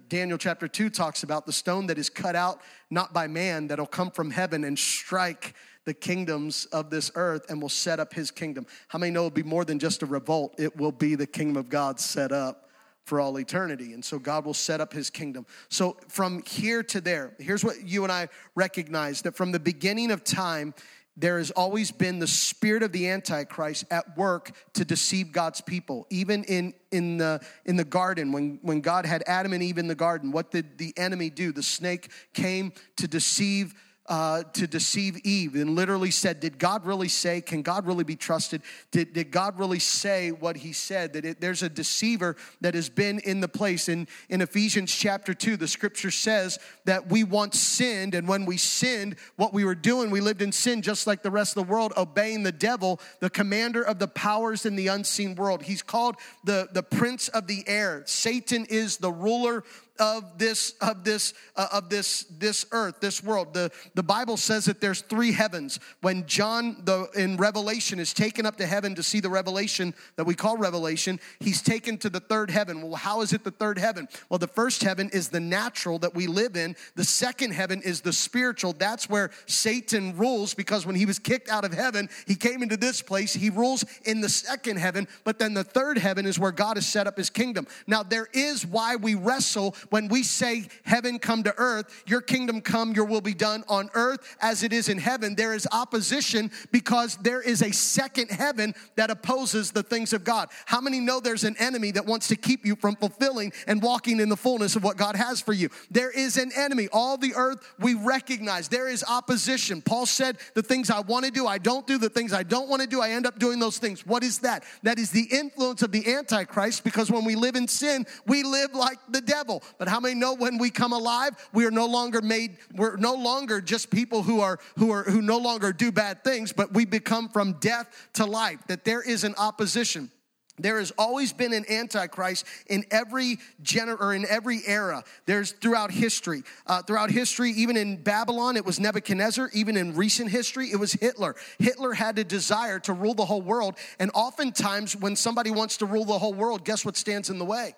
[0.09, 3.87] Daniel chapter 2 talks about, the stone that is cut out not by man, that'll
[3.87, 8.31] come from heaven and strike the kingdoms of this earth and will set up his
[8.31, 8.67] kingdom.
[8.89, 10.55] How many know it'll be more than just a revolt?
[10.59, 12.69] It will be the kingdom of God set up
[13.05, 13.95] for all eternity.
[13.95, 15.45] And so God will set up his kingdom.
[15.69, 20.11] So from here to there, here's what you and I recognize that from the beginning
[20.13, 20.75] of time,
[21.17, 26.07] there has always been the spirit of the antichrist at work to deceive god's people
[26.09, 29.87] even in, in, the, in the garden when, when god had adam and eve in
[29.87, 33.75] the garden what did the enemy do the snake came to deceive
[34.13, 37.41] uh, to deceive Eve and literally said, Did God really say?
[37.41, 38.61] Can God really be trusted?
[38.91, 41.15] Did, did God really say what he said?
[41.15, 43.89] That it, there's a deceiver that has been in the place.
[43.89, 48.59] In, in Ephesians chapter 2, the scripture says that we once sinned, and when we
[48.59, 51.73] sinned, what we were doing, we lived in sin just like the rest of the
[51.73, 55.63] world, obeying the devil, the commander of the powers in the unseen world.
[55.63, 58.03] He's called the, the prince of the air.
[58.05, 59.65] Satan is the ruler
[59.99, 63.55] of this of this uh, of this this earth, this world.
[63.55, 65.79] The the Bible says that there's three heavens.
[66.01, 70.25] When John the in Revelation is taken up to heaven to see the revelation that
[70.25, 72.83] we call revelation, he's taken to the third heaven.
[72.83, 74.09] Well, how is it the third heaven?
[74.29, 76.77] Well, the first heaven is the natural that we live in.
[76.95, 78.73] The second heaven is the spiritual.
[78.73, 82.77] That's where Satan rules because when he was kicked out of heaven, he came into
[82.77, 83.33] this place.
[83.35, 86.87] He rules in the second heaven, but then the third heaven is where God has
[86.87, 87.67] set up his kingdom.
[87.87, 92.61] Now, there is why we wrestle when we say, Heaven come to earth, your kingdom
[92.61, 95.35] come, your will be done on earth as it is in heaven.
[95.35, 100.49] There is opposition because there is a second heaven that opposes the things of God.
[100.67, 104.21] How many know there's an enemy that wants to keep you from fulfilling and walking
[104.21, 105.69] in the fullness of what God has for you?
[105.91, 106.89] There is an enemy.
[106.93, 109.83] All the earth we recognize there is opposition.
[109.83, 111.99] Paul said, The things I want to do, I don't do.
[111.99, 114.07] The things I don't want to do, I end up doing those things.
[114.07, 114.65] What is that?
[114.83, 118.75] That is the influence of the Antichrist because when we live in sin, we live
[118.75, 119.63] like the devil.
[119.83, 123.15] But how many know when we come alive, we are no longer made, we're no
[123.15, 126.85] longer just people who are who are who no longer do bad things, but we
[126.85, 130.09] become from death to life, that there is an opposition.
[130.57, 135.03] There has always been an antichrist in every gener or in every era.
[135.27, 136.45] There's throughout history.
[136.65, 139.51] Uh, throughout history, even in Babylon, it was Nebuchadnezzar.
[139.53, 141.35] Even in recent history, it was Hitler.
[141.59, 145.87] Hitler had a desire to rule the whole world, and oftentimes, when somebody wants to
[145.87, 147.75] rule the whole world, guess what stands in the way?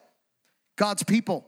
[0.77, 1.47] God's people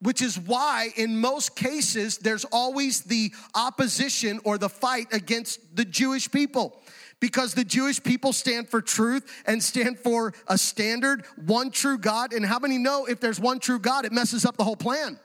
[0.00, 5.84] which is why in most cases there's always the opposition or the fight against the
[5.84, 6.80] Jewish people.
[7.20, 12.32] Because the Jewish people stand for truth and stand for a standard, one true God.
[12.32, 15.18] And how many know if there's one true God, it messes up the whole plan?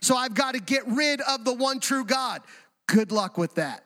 [0.00, 2.40] So I've got to get rid of the one true God.
[2.86, 3.84] Good luck with that.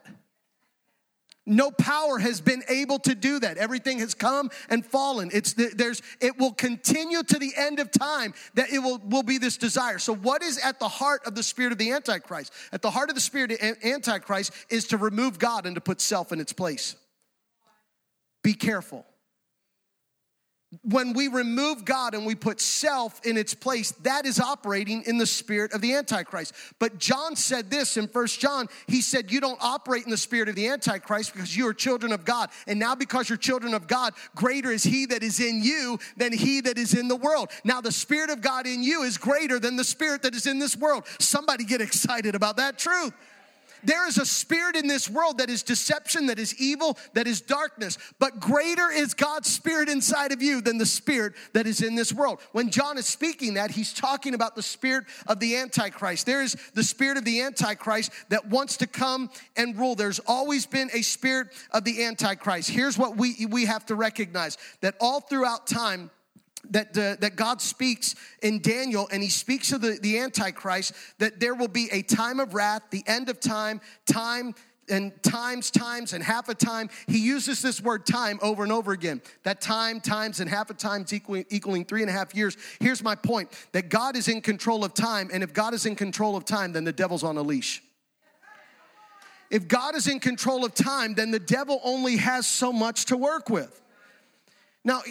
[1.45, 3.59] No power has been able to do that.
[3.59, 5.31] Everything has come and fallen.
[5.33, 9.39] It's there's it will continue to the end of time that it will, will be
[9.39, 9.99] this desire.
[9.99, 12.53] So what is at the heart of the spirit of the antichrist?
[12.73, 16.01] At the heart of the spirit of antichrist is to remove God and to put
[16.01, 16.95] self in its place.
[18.45, 19.05] Be careful
[20.83, 25.19] when we remove God and we put self in its place, that is operating in
[25.19, 26.55] the spirit of the Antichrist.
[26.79, 28.69] But John said this in First John.
[28.87, 32.11] He said, You don't operate in the spirit of the Antichrist because you are children
[32.11, 32.49] of God.
[32.67, 36.33] And now, because you're children of God, greater is he that is in you than
[36.33, 37.51] he that is in the world.
[37.65, 40.59] Now, the spirit of God in you is greater than the spirit that is in
[40.59, 41.05] this world.
[41.19, 43.13] Somebody get excited about that truth.
[43.85, 47.41] There is a spirit in this world that is deception, that is evil, that is
[47.41, 47.99] darkness.
[48.19, 52.13] But greater is God's spirit inside of you than the spirit that is in this
[52.13, 52.41] world.
[52.53, 56.27] When John is speaking that, he's talking about the spirit of the Antichrist.
[56.27, 59.95] There is the spirit of the Antichrist that wants to come and rule.
[59.95, 62.71] There's always been a spirit of the Antichrist.
[62.71, 66.11] Here's what we, we have to recognize that all throughout time,
[66.71, 71.41] that, uh, that God speaks in Daniel, and he speaks of the, the Antichrist, that
[71.41, 74.55] there will be a time of wrath, the end of time, time
[74.89, 76.91] and times, times, and half a time.
[77.07, 79.23] He uses this word time over and over again.
[79.45, 82.57] That time, times, and half a time is equaling, equaling three and a half years.
[82.81, 85.97] Here's my point that God is in control of time, and if God is in
[85.97, 87.83] control of time, then the devil's on a leash.
[89.51, 93.17] If God is in control of time, then the devil only has so much to
[93.17, 93.83] work with.
[94.83, 95.03] Now,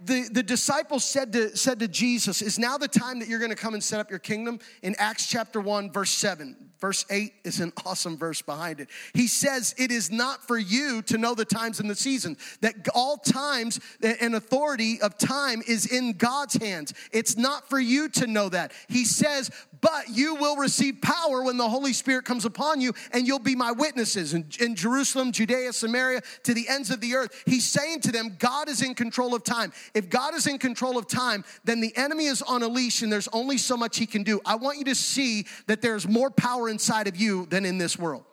[0.00, 3.56] the, the disciples said to, said to Jesus, Is now the time that you're gonna
[3.56, 4.60] come and set up your kingdom?
[4.82, 6.56] In Acts chapter 1, verse 7.
[6.78, 8.88] Verse 8 is an awesome verse behind it.
[9.14, 12.74] He says, It is not for you to know the times and the seasons, that
[12.94, 16.94] all times and authority of time is in God's hands.
[17.12, 18.72] It's not for you to know that.
[18.88, 23.26] He says, But you will receive power when the Holy Spirit comes upon you, and
[23.26, 27.42] you'll be my witnesses in, in Jerusalem, Judea, Samaria, to the ends of the earth.
[27.46, 29.72] He's saying to them, God is in control of time.
[29.94, 33.12] If God is in control of time, then the enemy is on a leash and
[33.12, 34.40] there's only so much he can do.
[34.44, 37.98] I want you to see that there's more power inside of you than in this
[37.98, 38.24] world.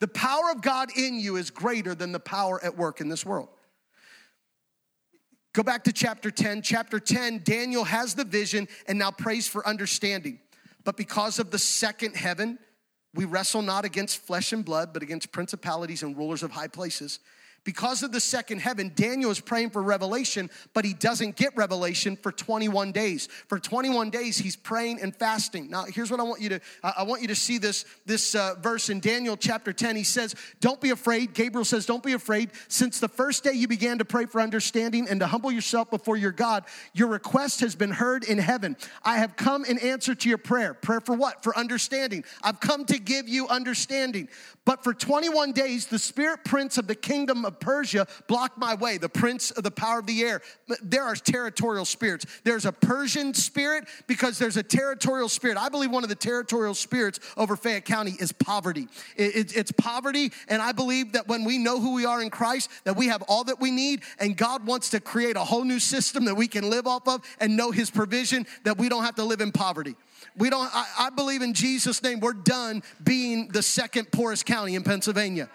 [0.00, 3.24] The power of God in you is greater than the power at work in this
[3.24, 3.48] world.
[5.54, 6.62] Go back to chapter 10.
[6.62, 10.40] Chapter 10, Daniel has the vision and now prays for understanding.
[10.84, 12.58] But because of the second heaven,
[13.14, 17.20] we wrestle not against flesh and blood, but against principalities and rulers of high places.
[17.64, 22.16] Because of the second heaven, Daniel is praying for revelation, but he doesn't get revelation
[22.16, 23.26] for 21 days.
[23.48, 25.70] For 21 days, he's praying and fasting.
[25.70, 28.54] Now, here's what I want you to I want you to see this this uh,
[28.60, 29.96] verse in Daniel chapter 10.
[29.96, 32.50] He says, "Don't be afraid." Gabriel says, "Don't be afraid.
[32.68, 36.18] Since the first day you began to pray for understanding and to humble yourself before
[36.18, 38.76] your God, your request has been heard in heaven.
[39.02, 40.74] I have come in answer to your prayer.
[40.74, 41.42] Prayer for what?
[41.42, 42.24] For understanding.
[42.42, 44.28] I've come to give you understanding.
[44.64, 48.74] But for 21 days, the spirit prince of the kingdom of of Persia blocked my
[48.74, 50.42] way, the prince of the power of the air.
[50.82, 52.26] There are territorial spirits.
[52.42, 55.56] There's a Persian spirit because there's a territorial spirit.
[55.56, 58.88] I believe one of the territorial spirits over Fayette County is poverty.
[59.16, 62.96] It's poverty, and I believe that when we know who we are in Christ, that
[62.96, 66.24] we have all that we need, and God wants to create a whole new system
[66.24, 69.24] that we can live off of and know His provision, that we don't have to
[69.24, 69.94] live in poverty.
[70.36, 74.74] We don't, I, I believe in Jesus' name, we're done being the second poorest county
[74.74, 75.48] in Pennsylvania.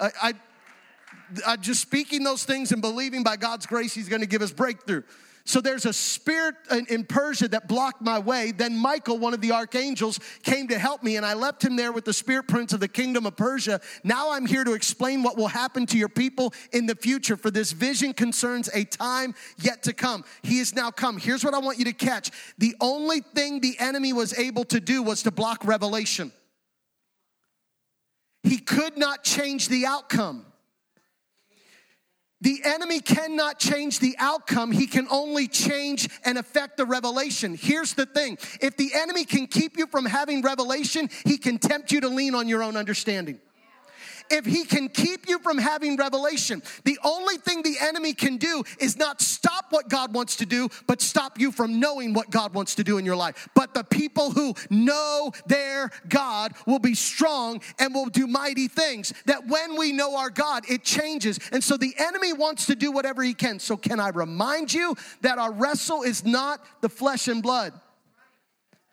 [0.00, 0.32] I, I,
[1.46, 5.02] I just speaking those things and believing by God's grace, He's gonna give us breakthrough.
[5.44, 6.54] So there's a spirit
[6.88, 8.52] in Persia that blocked my way.
[8.52, 11.92] Then Michael, one of the archangels, came to help me, and I left him there
[11.92, 13.80] with the spirit prince of the kingdom of Persia.
[14.04, 17.50] Now I'm here to explain what will happen to your people in the future, for
[17.50, 20.24] this vision concerns a time yet to come.
[20.42, 21.18] He is now come.
[21.18, 24.78] Here's what I want you to catch the only thing the enemy was able to
[24.78, 26.32] do was to block revelation,
[28.42, 30.46] he could not change the outcome.
[32.42, 34.72] The enemy cannot change the outcome.
[34.72, 37.54] He can only change and affect the revelation.
[37.54, 41.92] Here's the thing if the enemy can keep you from having revelation, he can tempt
[41.92, 43.40] you to lean on your own understanding
[44.30, 48.62] if he can keep you from having revelation, the only thing the enemy can do
[48.78, 52.54] is not stop what God wants to do, but stop you from knowing what God
[52.54, 53.48] wants to do in your life.
[53.54, 59.12] But the people who know their God will be strong and will do mighty things.
[59.26, 61.38] That when we know our God, it changes.
[61.52, 63.58] And so the enemy wants to do whatever he can.
[63.58, 67.72] So, can I remind you that our wrestle is not the flesh and blood?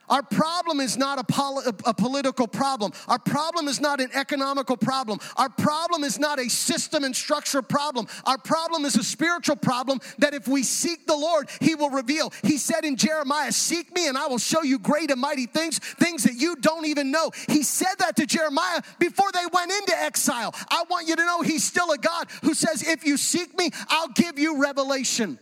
[0.10, 2.94] Our problem is not a, poli- a, political problem.
[3.08, 5.20] Our problem is not an economical problem.
[5.36, 8.08] Our problem is not a system and structure problem.
[8.26, 12.32] Our problem is a spiritual problem that if we seek the Lord, He will reveal.
[12.44, 15.80] He said in Jeremiah, Seek me and I will show you great and mighty things,
[15.80, 17.32] things that you don't even know.
[17.48, 20.56] He said that to Jeremiah before they went into exile.
[20.70, 23.72] I want you to know He's still a God who says, If you seek me,
[23.90, 25.40] I'll give you revelation.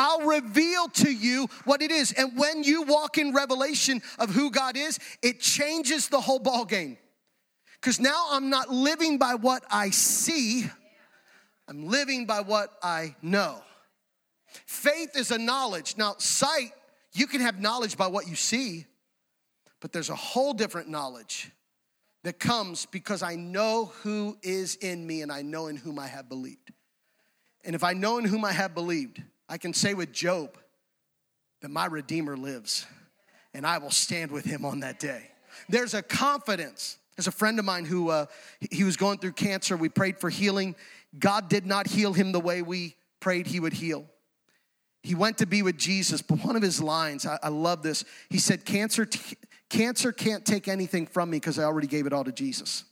[0.00, 2.12] I'll reveal to you what it is.
[2.12, 6.64] And when you walk in revelation of who God is, it changes the whole ball
[6.64, 6.96] game.
[7.80, 10.64] Because now I'm not living by what I see,
[11.68, 13.62] I'm living by what I know.
[14.66, 15.96] Faith is a knowledge.
[15.96, 16.72] Now, sight,
[17.12, 18.86] you can have knowledge by what you see,
[19.80, 21.50] but there's a whole different knowledge
[22.24, 26.06] that comes because I know who is in me and I know in whom I
[26.06, 26.72] have believed.
[27.64, 30.56] And if I know in whom I have believed, I can say with Job
[31.60, 32.86] that my Redeemer lives
[33.52, 35.24] and I will stand with him on that day.
[35.68, 36.98] There's a confidence.
[37.16, 38.26] There's a friend of mine who uh,
[38.70, 39.76] he was going through cancer.
[39.76, 40.76] We prayed for healing.
[41.18, 44.06] God did not heal him the way we prayed he would heal.
[45.02, 48.04] He went to be with Jesus, but one of his lines, I, I love this.
[48.28, 49.36] He said, "Cancer, t-
[49.70, 52.84] cancer can't take anything from me because I already gave it all to Jesus."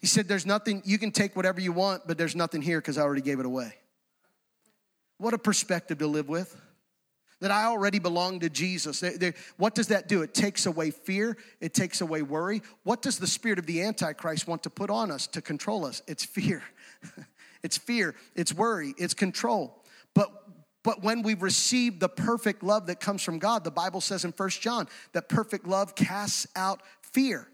[0.00, 2.98] He said, There's nothing, you can take whatever you want, but there's nothing here because
[2.98, 3.74] I already gave it away.
[5.18, 6.58] What a perspective to live with.
[7.40, 9.02] That I already belong to Jesus.
[9.56, 10.20] what does that do?
[10.20, 12.62] It takes away fear, it takes away worry.
[12.82, 16.02] What does the spirit of the Antichrist want to put on us to control us?
[16.06, 16.62] It's fear.
[17.62, 19.84] it's fear, it's worry, it's control.
[20.14, 20.30] But
[20.82, 24.32] but when we receive the perfect love that comes from God, the Bible says in
[24.32, 27.46] First John that perfect love casts out fear.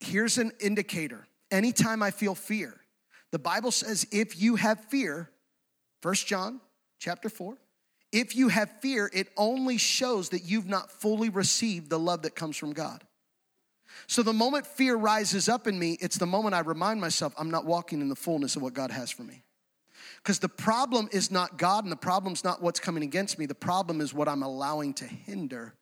[0.00, 2.74] Here's an indicator anytime I feel fear.
[3.32, 5.30] The Bible says if you have fear,
[6.00, 6.60] First John
[6.98, 7.56] chapter 4,
[8.12, 12.36] if you have fear, it only shows that you've not fully received the love that
[12.36, 13.02] comes from God.
[14.06, 17.50] So the moment fear rises up in me, it's the moment I remind myself I'm
[17.50, 19.42] not walking in the fullness of what God has for me.
[20.18, 23.46] Because the problem is not God and the problem's not what's coming against me.
[23.46, 25.74] The problem is what I'm allowing to hinder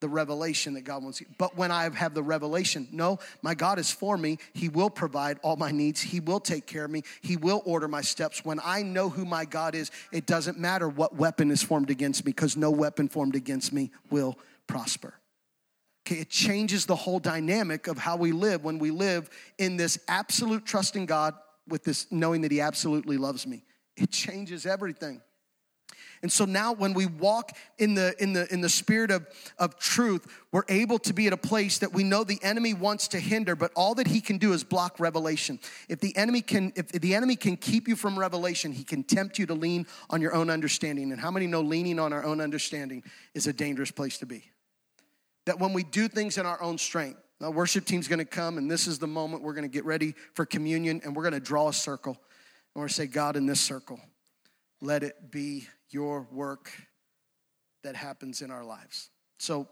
[0.00, 1.22] the revelation that God wants.
[1.38, 4.38] But when I have the revelation, no, my God is for me.
[4.52, 6.00] He will provide all my needs.
[6.00, 7.02] He will take care of me.
[7.20, 8.44] He will order my steps.
[8.44, 12.24] When I know who my God is, it doesn't matter what weapon is formed against
[12.24, 15.14] me because no weapon formed against me will prosper.
[16.06, 19.28] Okay, it changes the whole dynamic of how we live when we live
[19.58, 21.34] in this absolute trust in God
[21.66, 23.64] with this knowing that He absolutely loves me.
[23.96, 25.20] It changes everything.
[26.22, 29.26] And so now when we walk in the in the in the spirit of,
[29.58, 33.08] of truth, we're able to be at a place that we know the enemy wants
[33.08, 35.60] to hinder, but all that he can do is block revelation.
[35.88, 39.38] If the enemy can if the enemy can keep you from revelation, he can tempt
[39.38, 41.12] you to lean on your own understanding.
[41.12, 43.04] And how many know leaning on our own understanding
[43.34, 44.50] is a dangerous place to be?
[45.46, 48.70] That when we do things in our own strength, the worship team's gonna come, and
[48.70, 51.72] this is the moment we're gonna get ready for communion, and we're gonna draw a
[51.72, 52.14] circle.
[52.14, 54.00] And we're gonna say, God, in this circle,
[54.80, 56.70] let it be your work
[57.84, 59.10] that happens in our lives.
[59.38, 59.68] So,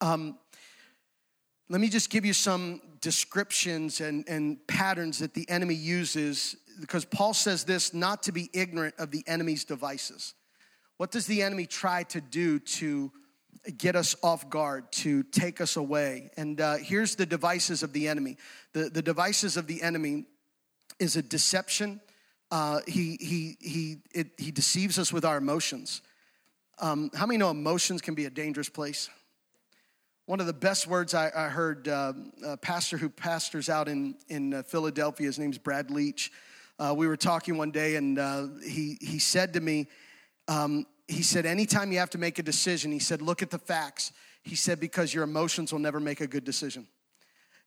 [0.00, 0.38] um,
[1.70, 7.04] let me just give you some descriptions and, and patterns that the enemy uses because
[7.04, 10.34] Paul says this not to be ignorant of the enemy's devices.
[10.96, 13.12] What does the enemy try to do to
[13.76, 16.30] get us off guard, to take us away?
[16.36, 18.36] And uh, here's the devices of the enemy
[18.72, 20.24] the, the devices of the enemy
[20.98, 22.00] is a deception.
[22.50, 26.02] Uh, he, he, he, it, he deceives us with our emotions.
[26.80, 29.10] Um, how many know emotions can be a dangerous place?
[30.26, 32.12] One of the best words I, I heard, uh,
[32.44, 36.30] a pastor who pastors out in, in uh, Philadelphia, his name's Brad Leach.
[36.78, 39.88] Uh, we were talking one day, and uh, he, he said to me,
[40.46, 43.58] um, he said, anytime you have to make a decision, he said, look at the
[43.58, 44.12] facts.
[44.42, 46.86] He said, because your emotions will never make a good decision.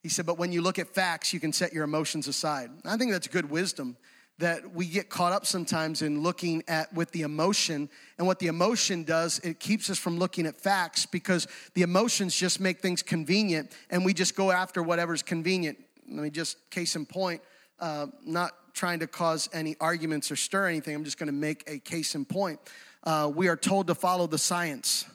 [0.02, 2.70] He said, but when you look at facts, you can set your emotions aside.
[2.86, 3.98] I think that's good wisdom
[4.42, 7.88] that we get caught up sometimes in looking at with the emotion
[8.18, 12.36] and what the emotion does it keeps us from looking at facts because the emotions
[12.36, 15.78] just make things convenient and we just go after whatever's convenient.
[16.10, 17.42] Let me just case in point
[17.80, 21.64] uh, not trying to cause any arguments or stir anything i'm just going to make
[21.68, 22.60] a case in point.
[23.04, 25.06] Uh, we are told to follow the science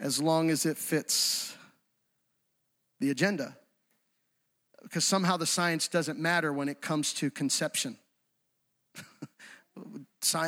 [0.00, 1.56] as long as it fits
[3.00, 3.56] the agenda
[4.82, 7.96] because somehow the science doesn't matter when it comes to conception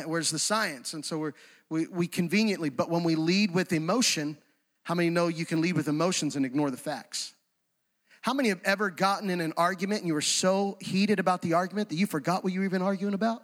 [0.05, 0.93] Where's the science?
[0.93, 1.33] And so we're,
[1.69, 4.37] we, we conveniently, but when we lead with emotion,
[4.83, 7.33] how many know you can lead with emotions and ignore the facts?
[8.21, 11.53] How many have ever gotten in an argument and you were so heated about the
[11.53, 13.43] argument that you forgot what you were even arguing about?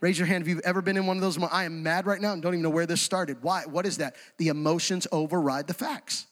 [0.00, 1.42] Raise your hand if you've ever been in one of those.
[1.42, 3.42] I am mad right now and don't even know where this started.
[3.42, 3.64] Why?
[3.66, 4.16] What is that?
[4.36, 6.26] The emotions override the facts.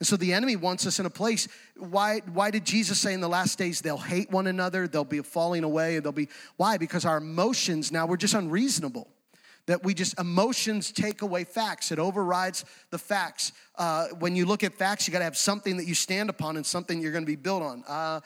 [0.00, 1.48] And so the enemy wants us in a place.
[1.76, 5.20] Why, why did Jesus say in the last days they'll hate one another, they'll be
[5.22, 6.78] falling away, and they'll be why?
[6.78, 9.08] Because our emotions now we're just unreasonable.
[9.66, 11.92] That we just emotions take away facts.
[11.92, 13.52] It overrides the facts.
[13.76, 16.56] Uh, when you look at facts, you got to have something that you stand upon
[16.56, 17.84] and something you're going to be built on.
[17.86, 18.20] Uh,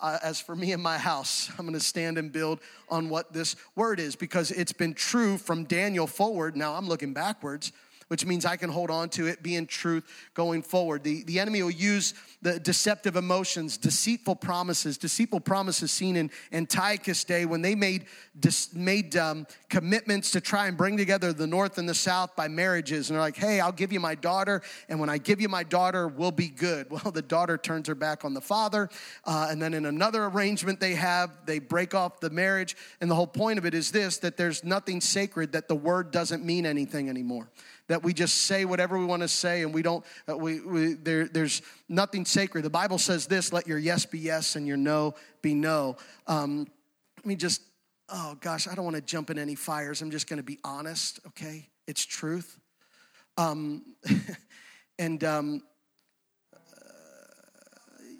[0.00, 3.32] uh, as for me and my house, I'm going to stand and build on what
[3.32, 6.56] this word is because it's been true from Daniel forward.
[6.56, 7.72] Now I'm looking backwards
[8.14, 10.04] which means I can hold on to it, be in truth
[10.34, 11.02] going forward.
[11.02, 17.24] The, the enemy will use the deceptive emotions, deceitful promises, deceitful promises seen in Antiochus'
[17.24, 18.04] day when they made,
[18.38, 22.46] dis, made um, commitments to try and bring together the North and the South by
[22.46, 23.10] marriages.
[23.10, 25.64] And they're like, hey, I'll give you my daughter, and when I give you my
[25.64, 26.86] daughter, we'll be good.
[26.94, 28.88] Well, the daughter turns her back on the father.
[29.24, 32.76] Uh, and then in another arrangement they have, they break off the marriage.
[33.00, 36.12] And the whole point of it is this that there's nothing sacred, that the word
[36.12, 37.48] doesn't mean anything anymore
[37.88, 40.94] that we just say whatever we want to say and we don't uh, we, we
[40.94, 42.62] there, there's nothing sacred.
[42.62, 45.96] The bible says this let your yes be yes and your no be no.
[46.26, 46.66] Um,
[47.18, 47.62] let me just
[48.10, 50.02] oh gosh i don't want to jump in any fires.
[50.02, 51.68] I'm just going to be honest okay?
[51.86, 52.58] It's truth.
[53.36, 53.82] Um,
[54.98, 55.62] and um,
[56.54, 56.58] uh,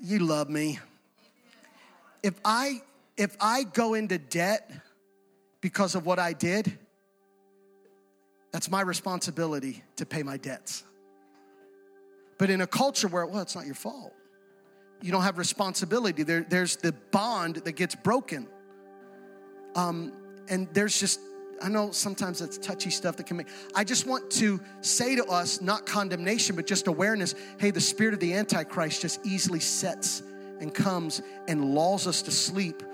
[0.03, 0.79] you love me.
[2.23, 2.83] If i
[3.17, 4.71] if i go into debt
[5.61, 6.79] because of what i did
[8.55, 10.85] that's my responsibility to pay my debts.
[12.39, 14.13] But in a culture where, well, it's not your fault,
[15.03, 16.23] you don't have responsibility.
[16.23, 18.47] There, there's the bond that gets broken.
[19.75, 20.13] Um,
[20.49, 21.19] and there's just,
[21.61, 23.49] I know sometimes that's touchy stuff that can make.
[23.75, 28.15] I just want to say to us, not condemnation, but just awareness hey, the spirit
[28.15, 30.23] of the Antichrist just easily sets
[30.61, 32.85] and comes and lulls us to sleep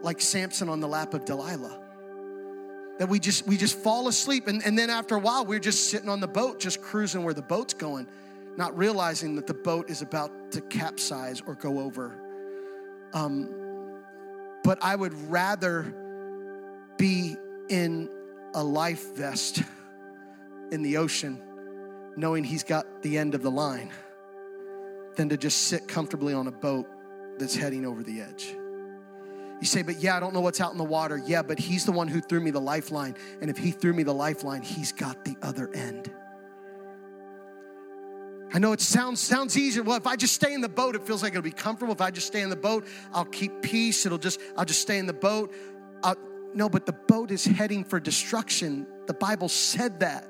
[0.00, 1.87] like Samson on the lap of Delilah
[2.98, 4.46] that we just we just fall asleep.
[4.46, 7.34] And, and then after a while we're just sitting on the boat just cruising where
[7.34, 8.06] the boat's going
[8.56, 12.12] not realizing that the boat is about to capsize or go over.
[13.12, 13.48] Um,
[14.64, 15.94] but i would rather
[16.98, 17.36] be
[17.68, 18.08] in
[18.54, 19.62] a life vest
[20.70, 21.40] in the ocean
[22.16, 23.90] knowing he's got the end of the line
[25.16, 26.86] than to just sit comfortably on a boat
[27.38, 28.54] that's heading over the edge
[29.60, 31.20] you say, but yeah, I don't know what's out in the water.
[31.24, 33.16] Yeah, but he's the one who threw me the lifeline.
[33.40, 36.10] And if he threw me the lifeline, he's got the other end.
[38.52, 39.82] I know it sounds sounds easier.
[39.82, 41.92] Well, if I just stay in the boat, it feels like it'll be comfortable.
[41.92, 44.06] If I just stay in the boat, I'll keep peace.
[44.06, 45.52] It'll just I'll just stay in the boat.
[46.02, 46.16] I'll,
[46.54, 48.86] no, but the boat is heading for destruction.
[49.06, 50.28] The Bible said that.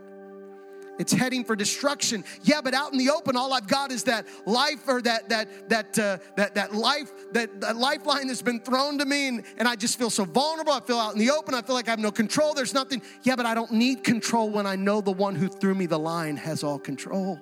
[0.99, 2.24] It's heading for destruction.
[2.42, 5.68] Yeah, but out in the open, all I've got is that life or that that
[5.68, 9.68] that uh, that that life that, that lifeline that's been thrown to me, and, and
[9.68, 10.72] I just feel so vulnerable.
[10.72, 11.55] I feel out in the open.
[11.55, 12.53] I feel like I have no control.
[12.53, 13.01] There's nothing.
[13.22, 15.99] Yeah, but I don't need control when I know the one who threw me the
[15.99, 17.38] line has all control.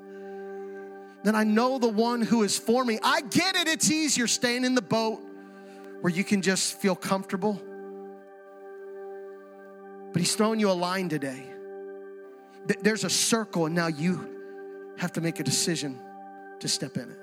[1.25, 2.99] Then I know the one who is for me.
[3.03, 3.69] I get it.
[3.69, 5.21] It's easier staying in the boat
[6.03, 7.61] where you can just feel comfortable.
[10.13, 11.56] But he's throwing you a line today
[12.83, 14.29] there's a circle, and now you
[14.99, 15.99] have to make a decision
[16.61, 17.19] to step in it.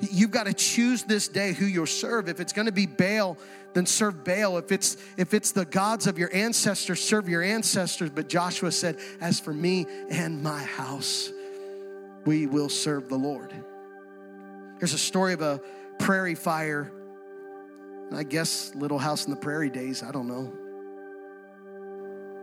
[0.00, 2.28] You've got to choose this day who you'll serve.
[2.28, 3.38] If it's going to be Baal,
[3.72, 4.58] then serve Baal.
[4.58, 8.10] If it's if it's the gods of your ancestors, serve your ancestors.
[8.10, 11.30] But Joshua said, "As for me and my house,
[12.26, 13.54] we will serve the Lord."
[14.78, 15.60] There's a story of a
[15.98, 16.92] prairie fire.
[18.12, 20.52] I guess Little House in the Prairie days, I don't know.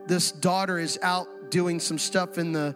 [0.05, 2.75] This daughter is out doing some stuff in the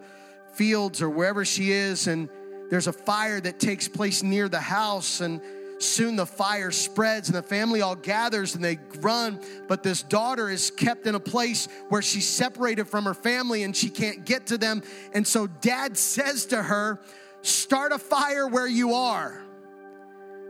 [0.54, 2.28] fields or wherever she is and
[2.70, 5.40] there's a fire that takes place near the house and
[5.78, 9.40] soon the fire spreads and the family all gathers and they run.
[9.68, 13.74] But this daughter is kept in a place where she's separated from her family and
[13.74, 14.82] she can't get to them.
[15.12, 17.00] And so dad says to her
[17.42, 19.40] start a fire where you are.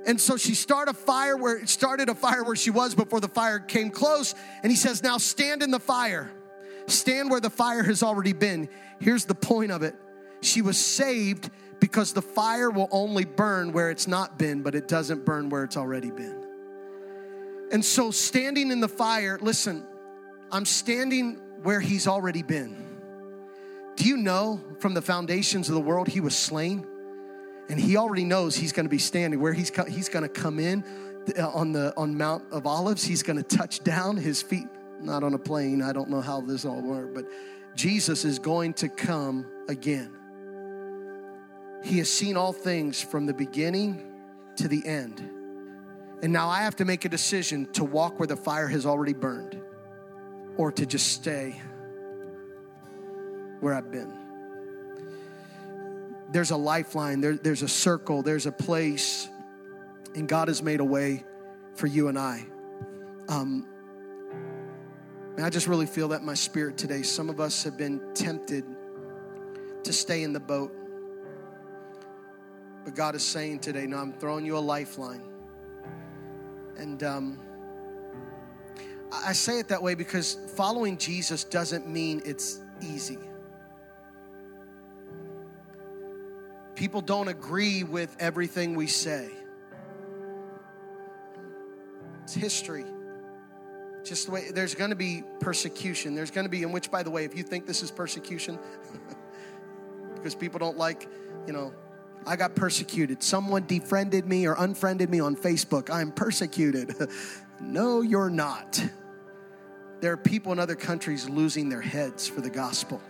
[0.07, 3.29] And so she started a fire where started a fire where she was before the
[3.29, 4.35] fire came close.
[4.63, 6.33] And he says now stand in the fire
[6.89, 8.69] stand where the fire has already been
[9.01, 9.95] here's the point of it
[10.41, 14.89] she was saved because the fire will only burn where it's not been, but it
[14.89, 16.45] doesn't burn where it's already been.
[17.71, 19.85] And so, standing in the fire, listen,
[20.51, 22.77] I'm standing where he's already been.
[23.97, 26.87] Do you know from the foundations of the world he was slain?
[27.69, 30.59] And he already knows he's going to be standing where he's, he's going to come
[30.59, 30.83] in
[31.39, 33.05] uh, on the on Mount of Olives.
[33.05, 34.69] He's going to touch down his feet,
[35.01, 35.83] not on a plane.
[35.83, 37.25] I don't know how this all worked, but
[37.75, 40.13] Jesus is going to come again.
[41.85, 44.05] He has seen all things from the beginning
[44.57, 45.21] to the end.
[46.23, 49.15] And now I have to make a decision to walk where the fire has already
[49.15, 49.61] burned
[50.57, 51.61] or to just stay
[53.61, 54.13] where I've been.
[56.33, 59.29] There's a lifeline, there, there's a circle, there's a place,
[60.15, 61.25] and God has made a way
[61.75, 62.45] for you and I.
[63.29, 63.67] Um,
[65.39, 67.01] and I just really feel that in my spirit today.
[67.01, 68.67] Some of us have been tempted
[69.85, 70.75] to stay in the boat
[72.89, 75.21] but God is saying today, no, I'm throwing you a lifeline.
[76.79, 77.39] And um,
[79.13, 83.19] I say it that way because following Jesus doesn't mean it's easy.
[86.77, 89.29] People don't agree with everything we say.
[92.23, 92.87] It's history.
[94.09, 96.15] Just the way there's going to be persecution.
[96.15, 98.59] There's going to be, in which, by the way, if you think this is persecution,
[100.15, 101.07] because people don't like,
[101.47, 101.75] you know,
[102.27, 103.23] I got persecuted.
[103.23, 105.91] Someone defriended me or unfriended me on Facebook.
[105.91, 106.95] I'm persecuted.
[107.61, 108.83] no, you're not.
[110.01, 113.03] There are people in other countries losing their heads for the gospel.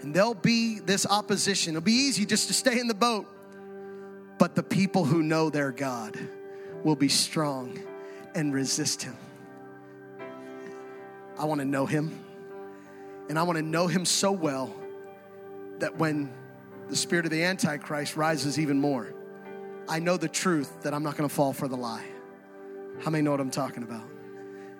[0.00, 1.74] And there'll be this opposition.
[1.74, 3.28] It'll be easy just to stay in the boat.
[4.40, 6.18] But the people who know their God
[6.82, 7.78] will be strong
[8.34, 9.16] and resist him.
[11.38, 12.18] I want to know him.
[13.28, 14.74] And I want to know him so well
[15.78, 16.32] that when
[16.88, 19.14] the spirit of the Antichrist rises even more.
[19.88, 22.04] I know the truth that I'm not going to fall for the lie.
[23.00, 24.04] How many know what I'm talking about?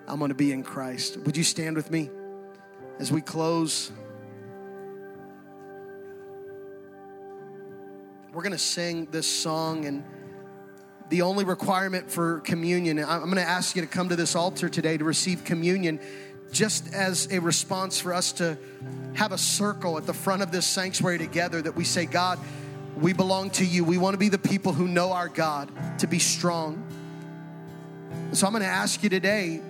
[0.07, 1.17] I'm going to be in Christ.
[1.17, 2.09] Would you stand with me
[2.99, 3.91] as we close?
[8.31, 10.03] We're going to sing this song, and
[11.13, 14.67] the only requirement for communion, I'm going to ask you to come to this altar
[14.67, 15.99] today to receive communion
[16.51, 18.57] just as a response for us to
[19.13, 22.39] have a circle at the front of this sanctuary together that we say, God,
[22.97, 23.83] we belong to you.
[23.83, 26.83] We want to be the people who know our God, to be strong.
[28.31, 29.61] So I'm going to ask you today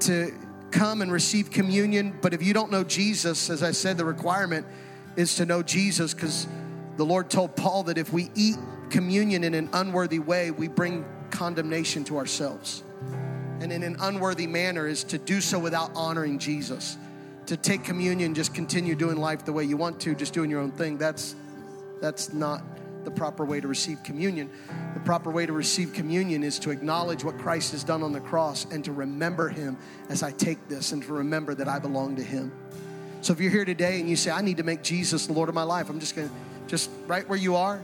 [0.00, 0.32] to
[0.70, 2.18] come and receive communion.
[2.22, 4.66] But if you don't know Jesus, as I said, the requirement
[5.16, 6.46] is to know Jesus because
[6.96, 8.56] the Lord told Paul that if we eat
[8.90, 12.82] communion in an unworthy way, we bring condemnation to ourselves
[13.60, 16.96] and in an unworthy manner is to do so without honoring Jesus.
[17.46, 20.60] To take communion, just continue doing life the way you want to, just doing your
[20.60, 20.96] own thing.
[20.96, 21.36] That's
[22.00, 22.62] that's not
[23.04, 24.50] the proper way to receive communion.
[24.94, 28.20] The proper way to receive communion is to acknowledge what Christ has done on the
[28.20, 29.76] cross and to remember him
[30.08, 32.52] as I take this and to remember that I belong to him.
[33.20, 35.50] So if you're here today and you say, I need to make Jesus the Lord
[35.50, 36.30] of my life, I'm just gonna,
[36.68, 37.82] just right where you are,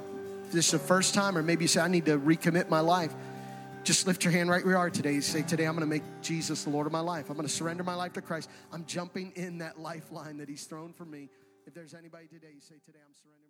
[0.50, 3.14] this is the first time, or maybe you say, I need to recommit my life
[3.86, 5.20] just lift your hand right where you are today.
[5.20, 7.30] Say, Today I'm going to make Jesus the Lord of my life.
[7.30, 8.50] I'm going to surrender my life to Christ.
[8.72, 11.28] I'm jumping in that lifeline that He's thrown for me.
[11.66, 13.45] If there's anybody today, you say, Today I'm surrendering.